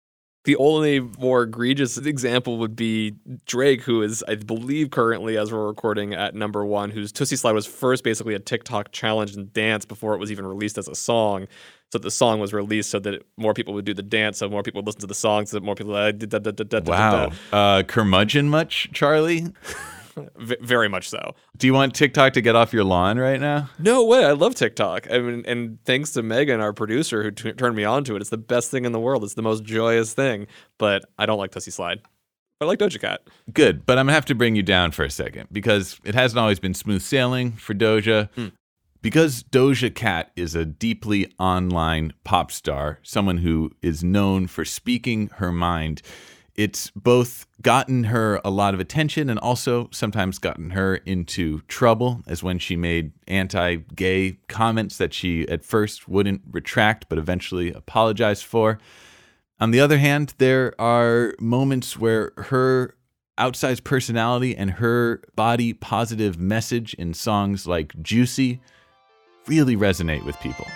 The 0.44 0.58
only 0.58 1.00
more 1.00 1.44
egregious 1.44 1.98
example 1.98 2.58
would 2.58 2.76
be 2.76 3.16
Drake, 3.46 3.82
who 3.84 4.02
is, 4.02 4.24
I 4.28 4.36
believe, 4.36 4.90
currently, 4.90 5.38
as 5.38 5.52
we're 5.52 5.66
recording, 5.66 6.14
at 6.14 6.36
number 6.36 6.66
one, 6.66 6.90
whose 6.90 7.14
Toosie 7.14 7.38
Slide 7.38 7.52
was 7.52 7.66
first 7.66 8.04
basically 8.04 8.36
a 8.36 8.40
TikTok 8.40 8.92
challenge 8.92 9.36
and 9.36 9.52
dance 9.54 9.86
before 9.86 10.16
it 10.16 10.18
was 10.18 10.32
even 10.32 10.46
released 10.46 10.78
as 10.78 10.88
a 10.88 10.96
song. 10.96 11.48
So 11.92 12.00
the 12.00 12.12
song 12.12 12.40
was 12.40 12.52
released 12.54 12.90
so 12.90 13.00
that 13.00 13.24
more 13.38 13.54
people 13.54 13.74
would 13.76 13.86
do 13.86 13.94
the 13.94 14.04
dance, 14.04 14.40
so 14.40 14.50
more 14.50 14.64
people 14.64 14.80
would 14.80 14.88
listen 14.88 15.02
to 15.02 15.08
the 15.08 15.14
song, 15.14 15.46
so 15.46 15.58
that 15.58 15.64
more 15.64 15.76
people. 15.76 15.96
Uh, 15.96 16.12
da, 16.12 16.40
da, 16.40 16.52
da, 16.52 16.82
Wow. 16.84 17.32
Uh, 17.52 17.84
curmudgeon 17.84 18.50
much, 18.50 18.90
Charlie? 18.92 19.48
V- 20.38 20.58
very 20.62 20.88
much 20.88 21.10
so. 21.10 21.36
Do 21.58 21.68
you 21.68 21.74
want 21.74 21.94
TikTok 21.96 22.34
to 22.34 22.42
get 22.42 22.56
off 22.56 22.74
your 22.74 22.84
lawn 22.84 23.18
right 23.18 23.40
now? 23.40 23.70
No 23.80 24.06
way. 24.06 24.26
I 24.26 24.32
love 24.32 24.56
TikTok. 24.56 25.10
I 25.12 25.20
mean, 25.20 25.44
and 25.46 25.84
thanks 25.86 26.12
to 26.12 26.24
Megan, 26.24 26.62
our 26.62 26.74
producer, 26.74 27.24
who 27.24 27.32
t- 27.32 27.54
turned 27.54 27.76
me 27.76 27.84
on 27.84 28.04
to 28.06 28.16
it. 28.16 28.22
It's 28.22 28.30
the 28.30 28.38
best 28.38 28.72
thing 28.72 28.86
in 28.86 28.92
the 28.92 29.00
world. 29.00 29.24
It's 29.24 29.36
the 29.36 29.42
most 29.42 29.64
joyous 29.64 30.14
thing. 30.14 30.48
But 30.78 31.06
I 31.18 31.26
don't 31.26 31.38
like 31.38 31.52
Toosie 31.52 31.72
Slide. 31.72 32.02
But 32.60 32.66
I 32.66 32.68
like 32.70 32.80
Doja 32.80 33.00
Cat. 33.00 33.22
Good, 33.54 33.86
but 33.86 33.98
I'm 33.98 34.08
gonna 34.08 34.14
have 34.14 34.26
to 34.26 34.36
bring 34.36 34.56
you 34.56 34.64
down 34.64 34.92
for 34.92 35.04
a 35.04 35.10
second 35.10 35.48
because 35.50 35.98
it 36.04 36.14
hasn't 36.14 36.40
always 36.40 36.60
been 36.60 36.74
smooth 36.74 37.02
sailing 37.02 37.54
for 37.54 37.74
Doja. 37.74 38.30
Hmm. 38.34 38.48
Because 39.02 39.44
Doja 39.44 39.96
Cat 39.96 40.32
is 40.36 40.56
a 40.56 40.66
deeply 40.66 41.32
online 41.40 42.12
pop 42.26 42.52
star, 42.52 43.00
someone 43.02 43.38
who 43.38 43.72
is 43.82 44.04
known 44.04 44.48
for 44.48 44.66
speaking 44.66 45.30
her 45.36 45.54
mind, 45.54 46.02
it's 46.60 46.92
both 46.94 47.48
gotten 47.62 48.04
her 48.04 48.42
a 48.44 48.50
lot 48.50 48.74
of 48.74 48.82
attention 48.82 49.30
and 49.30 49.40
also 49.40 49.88
sometimes 49.94 50.40
gotten 50.40 50.72
her 50.72 50.98
into 51.06 51.62
trouble, 51.70 52.22
as 52.28 52.44
when 52.44 52.60
she 52.60 52.76
made 52.76 53.14
anti 53.30 53.78
gay 53.96 54.38
comments 54.50 54.98
that 54.98 55.14
she 55.14 55.48
at 55.48 55.64
first 55.64 56.10
wouldn't 56.10 56.42
retract 56.52 57.08
but 57.08 57.18
eventually 57.18 57.72
apologized 57.72 58.44
for. 58.44 58.78
On 59.62 59.72
the 59.72 59.80
other 59.80 60.00
hand, 60.00 60.34
there 60.38 60.74
are 60.78 61.34
moments 61.40 61.98
where 61.98 62.34
her 62.36 62.94
outsized 63.38 63.86
personality 63.86 64.54
and 64.54 64.72
her 64.72 65.22
body 65.38 65.72
positive 65.72 66.38
message 66.42 66.94
in 66.96 67.14
songs 67.14 67.68
like 67.68 67.94
Juicy 68.02 68.60
really 69.48 69.78
resonate 69.78 70.26
with 70.26 70.38
people. 70.42 70.68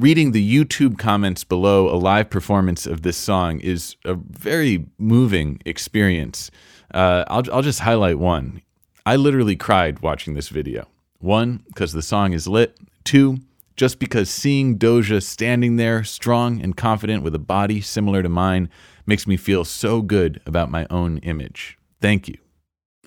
Reading 0.00 0.32
the 0.32 0.56
YouTube 0.56 0.96
comments 0.96 1.44
below 1.44 1.90
a 1.90 2.00
live 2.00 2.30
performance 2.30 2.86
of 2.86 3.02
this 3.02 3.18
song 3.18 3.60
is 3.60 3.96
a 4.06 4.14
very 4.14 4.86
moving 4.96 5.60
experience. 5.66 6.50
Uh, 6.94 7.24
I'll, 7.28 7.42
I'll 7.52 7.60
just 7.60 7.80
highlight 7.80 8.18
one. 8.18 8.62
I 9.04 9.16
literally 9.16 9.56
cried 9.56 9.98
watching 9.98 10.32
this 10.32 10.48
video. 10.48 10.88
One, 11.18 11.64
because 11.66 11.92
the 11.92 12.00
song 12.00 12.32
is 12.32 12.48
lit. 12.48 12.78
Two, 13.04 13.40
just 13.76 13.98
because 13.98 14.30
seeing 14.30 14.78
Doja 14.78 15.22
standing 15.22 15.76
there, 15.76 16.02
strong 16.02 16.62
and 16.62 16.74
confident 16.74 17.22
with 17.22 17.34
a 17.34 17.38
body 17.38 17.82
similar 17.82 18.22
to 18.22 18.30
mine, 18.30 18.70
makes 19.04 19.26
me 19.26 19.36
feel 19.36 19.66
so 19.66 20.00
good 20.00 20.40
about 20.46 20.70
my 20.70 20.86
own 20.88 21.18
image. 21.18 21.76
Thank 22.00 22.26
you. 22.26 22.38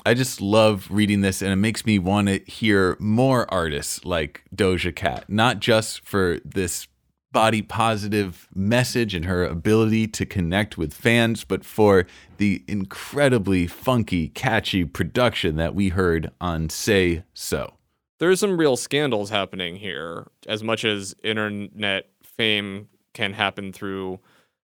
I 0.06 0.13
just 0.13 0.42
love 0.42 0.88
reading 0.89 1.22
this, 1.22 1.42
and 1.42 1.52
it 1.52 1.58
makes 1.58 1.86
me 1.86 1.98
want 1.98 2.28
to 2.28 2.39
hear 2.39 2.98
more 3.00 3.52
artists 3.54 4.04
like 4.04 4.44
Doja 4.54 4.94
Cat, 4.94 5.26
not 5.30 5.60
just 5.60 6.06
for 6.06 6.39
this 6.44 6.88
body 7.32 7.62
positive 7.62 8.48
message 8.54 9.16
and 9.16 9.26
her 9.26 9.44
ability 9.46 10.08
to 10.08 10.26
connect 10.26 10.78
with 10.78 10.94
fans, 10.94 11.44
but 11.46 11.63
for 11.63 12.06
the 12.38 12.63
incredibly 12.68 13.66
funky, 13.66 14.28
catchy 14.28 14.84
production 14.84 15.56
that 15.56 15.74
we 15.74 15.89
heard 15.89 16.32
on 16.39 16.70
Say 16.70 17.24
So. 17.34 17.74
There's 18.20 18.39
some 18.39 18.58
real 18.58 18.78
scandals 18.78 19.30
happening 19.30 19.78
here. 19.78 20.28
As 20.48 20.63
much 20.63 20.86
as 20.86 21.16
internet 21.24 22.10
fame 22.24 22.89
can 23.13 23.34
happen 23.34 23.74
through 23.74 24.20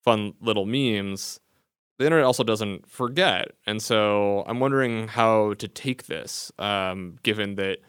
fun 0.03 0.33
little 0.41 0.65
memes, 0.65 1.39
the 1.99 2.05
internet 2.05 2.25
also 2.25 2.43
doesn't 2.43 2.89
forget. 2.89 3.51
And 3.65 3.81
so 3.81 4.43
I'm 4.47 4.59
wondering 4.59 5.07
how 5.07 5.53
to 5.55 5.67
take 5.67 6.07
this, 6.07 6.51
um, 6.57 7.17
given 7.23 7.55
that, 7.55 7.79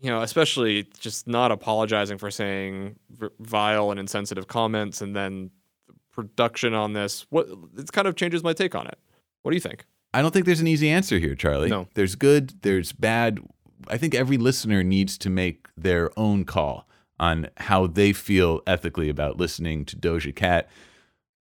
you 0.00 0.10
know, 0.10 0.22
especially 0.22 0.88
just 0.98 1.26
not 1.26 1.52
apologizing 1.52 2.18
for 2.18 2.30
saying 2.30 2.96
vile 3.38 3.90
and 3.90 4.00
insensitive 4.00 4.48
comments 4.48 5.00
and 5.00 5.14
then 5.14 5.50
production 6.12 6.74
on 6.74 6.92
this. 6.92 7.26
What 7.30 7.48
it 7.78 7.92
kind 7.92 8.08
of 8.08 8.16
changes 8.16 8.42
my 8.42 8.52
take 8.52 8.74
on 8.74 8.86
it. 8.86 8.98
What 9.42 9.52
do 9.52 9.56
you 9.56 9.60
think? 9.60 9.84
I 10.12 10.22
don't 10.22 10.32
think 10.32 10.44
there's 10.44 10.60
an 10.60 10.66
easy 10.66 10.90
answer 10.90 11.18
here, 11.18 11.34
Charlie. 11.34 11.68
No. 11.68 11.86
There's 11.94 12.16
good, 12.16 12.62
there's 12.62 12.92
bad. 12.92 13.40
I 13.88 13.96
think 13.96 14.14
every 14.14 14.36
listener 14.36 14.82
needs 14.82 15.16
to 15.18 15.30
make 15.30 15.68
their 15.76 16.10
own 16.18 16.44
call 16.44 16.86
on 17.18 17.48
how 17.58 17.86
they 17.86 18.12
feel 18.12 18.60
ethically 18.66 19.08
about 19.08 19.38
listening 19.38 19.84
to 19.86 19.96
Doja 19.96 20.34
Cat. 20.34 20.68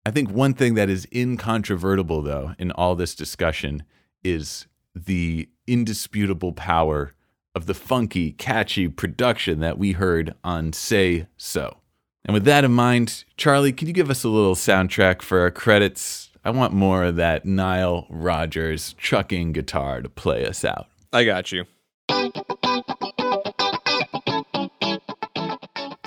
I 0.10 0.12
think 0.12 0.32
one 0.32 0.56
thing 0.56 0.74
that 0.74 0.90
is 0.90 1.08
incontrovertible, 1.14 2.24
though, 2.24 2.56
in 2.58 2.72
all 2.72 2.96
this 2.96 3.14
discussion 3.14 3.84
is 4.24 4.66
the 4.96 5.48
indisputable 5.68 6.52
power 6.52 7.14
of 7.54 7.68
the 7.68 7.76
funky, 7.76 8.32
catchy 8.32 8.88
production 8.88 9.60
that 9.60 9.78
we 9.78 9.92
heard 9.92 10.34
on 10.44 10.74
Say 10.74 11.28
So. 11.38 11.78
And 12.26 12.34
with 12.34 12.44
that 12.46 12.64
in 12.64 12.72
mind, 12.72 13.24
Charlie, 13.38 13.72
could 13.72 13.88
you 13.88 13.94
give 13.94 14.10
us 14.10 14.24
a 14.24 14.30
little 14.30 14.56
soundtrack 14.56 15.22
for 15.22 15.42
our 15.42 15.52
credits? 15.52 16.32
I 16.44 16.50
want 16.50 16.74
more 16.74 17.04
of 17.04 17.16
that 17.18 17.46
Nile 17.46 18.08
Rodgers 18.10 18.96
chucking 18.98 19.52
guitar 19.52 20.02
to 20.02 20.10
play 20.10 20.44
us 20.48 20.66
out. 20.66 20.88
I 21.14 21.24
got 21.24 21.52
you. 21.52 21.66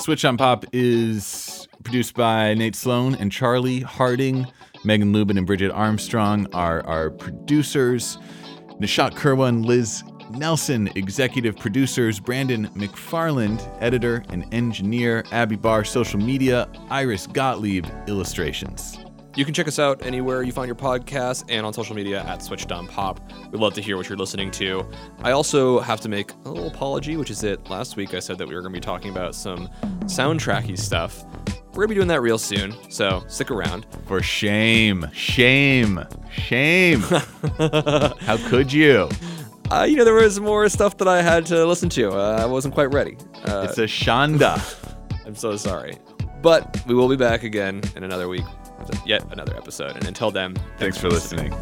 Switch 0.00 0.24
on 0.24 0.36
Pop 0.36 0.64
is 0.72 1.61
produced 1.82 2.14
by 2.14 2.54
Nate 2.54 2.74
Sloan 2.74 3.14
and 3.16 3.30
Charlie 3.30 3.80
Harding. 3.80 4.46
Megan 4.84 5.12
Lubin 5.12 5.38
and 5.38 5.46
Bridget 5.46 5.70
Armstrong 5.70 6.46
are 6.52 6.86
our 6.86 7.10
producers. 7.10 8.18
Nishat 8.80 9.12
Kurwa 9.12 9.48
and 9.48 9.64
Liz 9.64 10.02
Nelson, 10.30 10.88
executive 10.94 11.56
producers. 11.56 12.18
Brandon 12.20 12.68
McFarland, 12.70 13.60
editor 13.80 14.24
and 14.28 14.46
engineer. 14.52 15.24
Abby 15.32 15.56
Barr, 15.56 15.84
social 15.84 16.20
media. 16.20 16.68
Iris 16.90 17.26
Gottlieb, 17.26 17.86
illustrations. 18.08 19.01
You 19.34 19.46
can 19.46 19.54
check 19.54 19.66
us 19.66 19.78
out 19.78 20.04
anywhere 20.04 20.42
you 20.42 20.52
find 20.52 20.66
your 20.66 20.74
podcast 20.76 21.44
and 21.48 21.64
on 21.64 21.72
social 21.72 21.96
media 21.96 22.22
at 22.24 22.42
Switched 22.42 22.70
On 22.70 22.86
Pop. 22.86 23.18
We'd 23.50 23.60
love 23.62 23.72
to 23.74 23.80
hear 23.80 23.96
what 23.96 24.06
you're 24.08 24.18
listening 24.18 24.50
to. 24.52 24.86
I 25.22 25.30
also 25.30 25.80
have 25.80 26.00
to 26.02 26.08
make 26.10 26.32
a 26.44 26.50
little 26.50 26.68
apology, 26.68 27.16
which 27.16 27.30
is 27.30 27.40
that 27.40 27.70
last 27.70 27.96
week 27.96 28.12
I 28.12 28.18
said 28.18 28.36
that 28.38 28.46
we 28.46 28.54
were 28.54 28.60
going 28.60 28.74
to 28.74 28.76
be 28.78 28.84
talking 28.84 29.10
about 29.10 29.34
some 29.34 29.70
soundtracky 30.02 30.78
stuff. 30.78 31.24
We're 31.72 31.86
going 31.86 31.88
to 31.88 31.88
be 31.88 31.94
doing 31.94 32.08
that 32.08 32.20
real 32.20 32.36
soon, 32.36 32.74
so 32.90 33.24
stick 33.26 33.50
around. 33.50 33.86
For 34.06 34.20
shame, 34.22 35.06
shame, 35.14 36.04
shame. 36.30 37.00
How 37.58 38.36
could 38.50 38.70
you? 38.70 39.08
Uh, 39.70 39.84
you 39.84 39.96
know, 39.96 40.04
there 40.04 40.12
was 40.12 40.38
more 40.40 40.68
stuff 40.68 40.98
that 40.98 41.08
I 41.08 41.22
had 41.22 41.46
to 41.46 41.64
listen 41.64 41.88
to. 41.90 42.10
Uh, 42.10 42.36
I 42.42 42.44
wasn't 42.44 42.74
quite 42.74 42.92
ready. 42.92 43.16
Uh, 43.46 43.66
It's 43.66 43.78
a 43.78 43.84
shanda. 43.84 44.60
I'm 45.26 45.34
so 45.34 45.56
sorry. 45.56 45.96
But 46.42 46.82
we 46.86 46.94
will 46.94 47.08
be 47.08 47.16
back 47.16 47.44
again 47.44 47.80
in 47.96 48.04
another 48.04 48.28
week 48.28 48.44
yet 49.06 49.24
another 49.32 49.56
episode. 49.56 49.96
And 49.96 50.06
until 50.06 50.30
then, 50.30 50.56
Thanks 50.78 50.98
for 50.98 51.08
listening. 51.08 51.52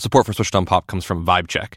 Support 0.00 0.24
for 0.24 0.32
Switched 0.32 0.54
on 0.54 0.64
Pop 0.64 0.86
comes 0.86 1.04
from 1.04 1.26
Vibe 1.26 1.48
Check. 1.48 1.76